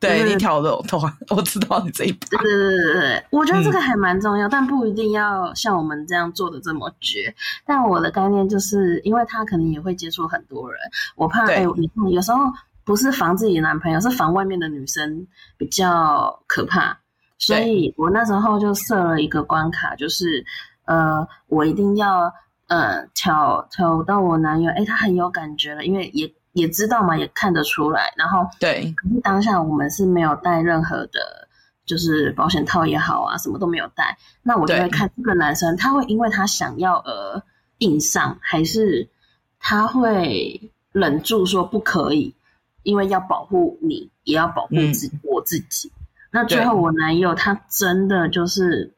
[0.00, 1.00] 对、你挑的头，
[1.34, 2.40] 我知道你这一把。
[2.40, 7.34] 对对对对对，我觉得这个还蛮重要，嗯、但不一定要像我们这样做的这么绝。
[7.66, 10.80] 但我的概念就是，因为他可能也会接触很多人，
[11.16, 12.38] 我怕哎，你看有时候
[12.84, 15.26] 不是防自己的男朋友，是防外面的女生
[15.56, 16.96] 比较可怕。
[17.38, 20.44] 所以我那时候就设了一个关卡，就是
[20.84, 22.32] 呃，我一定要
[22.68, 26.32] 呃挑挑到我男友，哎，他很有感觉了，因为也。
[26.58, 28.12] 也知道嘛，也看得出来。
[28.16, 31.48] 然后，对，可是当下我们是没有带任何的，
[31.86, 34.18] 就是保险套也好啊，什么都没有带。
[34.42, 37.42] 那我就会看这个男生，他会因为他想要而
[37.78, 39.08] 硬上，还是
[39.58, 42.34] 他会忍住说不可以，
[42.82, 45.92] 因为要保护你，也要保护自、嗯、我自己。
[46.30, 48.92] 那最后我男友他真的就是。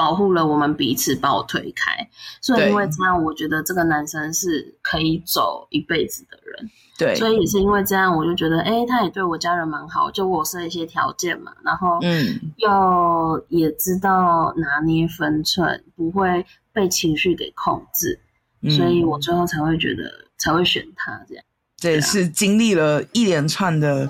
[0.00, 2.08] 保护了我们彼此，把我推开，
[2.40, 6.70] 所以因为这样，我觉得这个男生是可以走一辈子的人。
[6.96, 18.18] 对，所以也是因为这样，我就觉得，哎，他也对我家人蛮好，就我设一些条件嘛，然后嗯，又也知道拿捏分寸，不会被情绪给控制，
[18.62, 21.44] 嗯，所以我最后才会觉得才会选他这样。
[21.76, 24.08] 这也，是经历了一连串的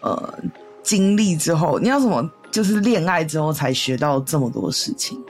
[0.00, 0.34] 呃
[0.82, 2.28] 经历之后，你要什么？
[2.50, 5.22] 就是恋爱之后才学到这么多事情，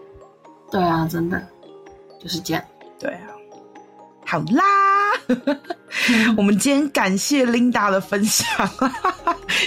[0.70, 1.40] 对啊，真的
[2.22, 2.62] 就是这样。
[2.98, 3.28] 对啊，
[4.26, 5.56] 好啦，
[6.36, 8.46] 我们今天感谢 Linda 的分享，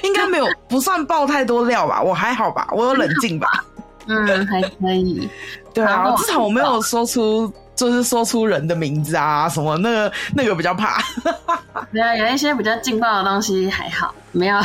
[0.03, 2.01] 应该没有不算爆太多料吧？
[2.01, 2.67] 我还好吧？
[2.71, 3.47] 我有冷静吧？
[4.07, 5.29] 嗯，还可以。
[5.73, 11.01] 对啊，至少我没有说出，就是说出人的名字啊什么，那个那个比较怕。
[11.91, 14.59] 对啊，有一些比较劲爆的东西还好，没有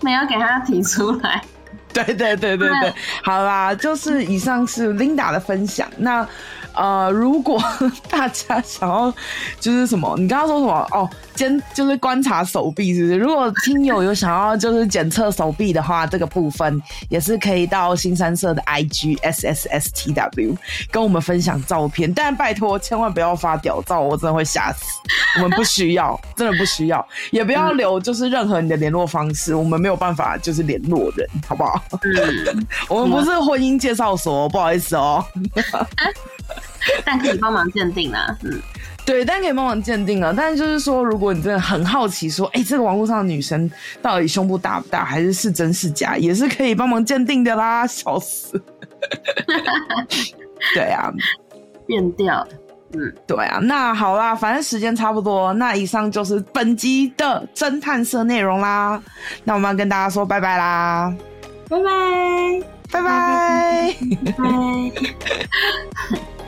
[0.00, 1.42] 没有给他提出来。
[2.04, 5.90] 对对对对对，好啦，就是以上是 Linda 的分享。
[5.96, 6.26] 那
[6.74, 7.62] 呃，如果
[8.08, 9.12] 大家想要
[9.58, 11.08] 就是什么，你刚刚说什么哦？
[11.34, 13.16] 监就是观察手臂，是不是？
[13.16, 20.54] 如果听友有想要就是检测手臂的话，这个部分也是可以到新三社的 IG S S S T W
[20.90, 22.12] 跟我们分享照片。
[22.12, 24.84] 但拜托，千万不要发屌照，我真的会吓死。
[25.36, 31.82] 我们不需要，真的不需要，也不要留就是任何你的联络方式，我们没有办法就是联络人，好不好？
[32.02, 35.24] 嗯， 我们不是婚姻介绍所，不好意思哦。
[37.04, 38.60] 但可以帮忙鉴定啊，嗯。
[39.02, 40.32] 对，但可以帮忙鉴定啊。
[40.36, 43.68] 但是就是说，如果你真的很好奇，说，哎，这个网络上的女生
[44.00, 47.84] 到底胸部大不大，还是是真是假，也是可以帮忙鉴定的啦。
[47.86, 48.62] 笑死！
[50.74, 51.12] 对啊，
[51.86, 52.46] 变调。
[52.92, 53.58] 嗯，对啊。
[53.60, 59.02] 那好啦，反正时间差不多，那以上就是本集的侦探社内容啦。
[59.42, 61.12] 那我们要跟大家说拜拜啦，
[61.68, 61.82] 拜拜，
[62.92, 64.44] 拜拜，拜拜。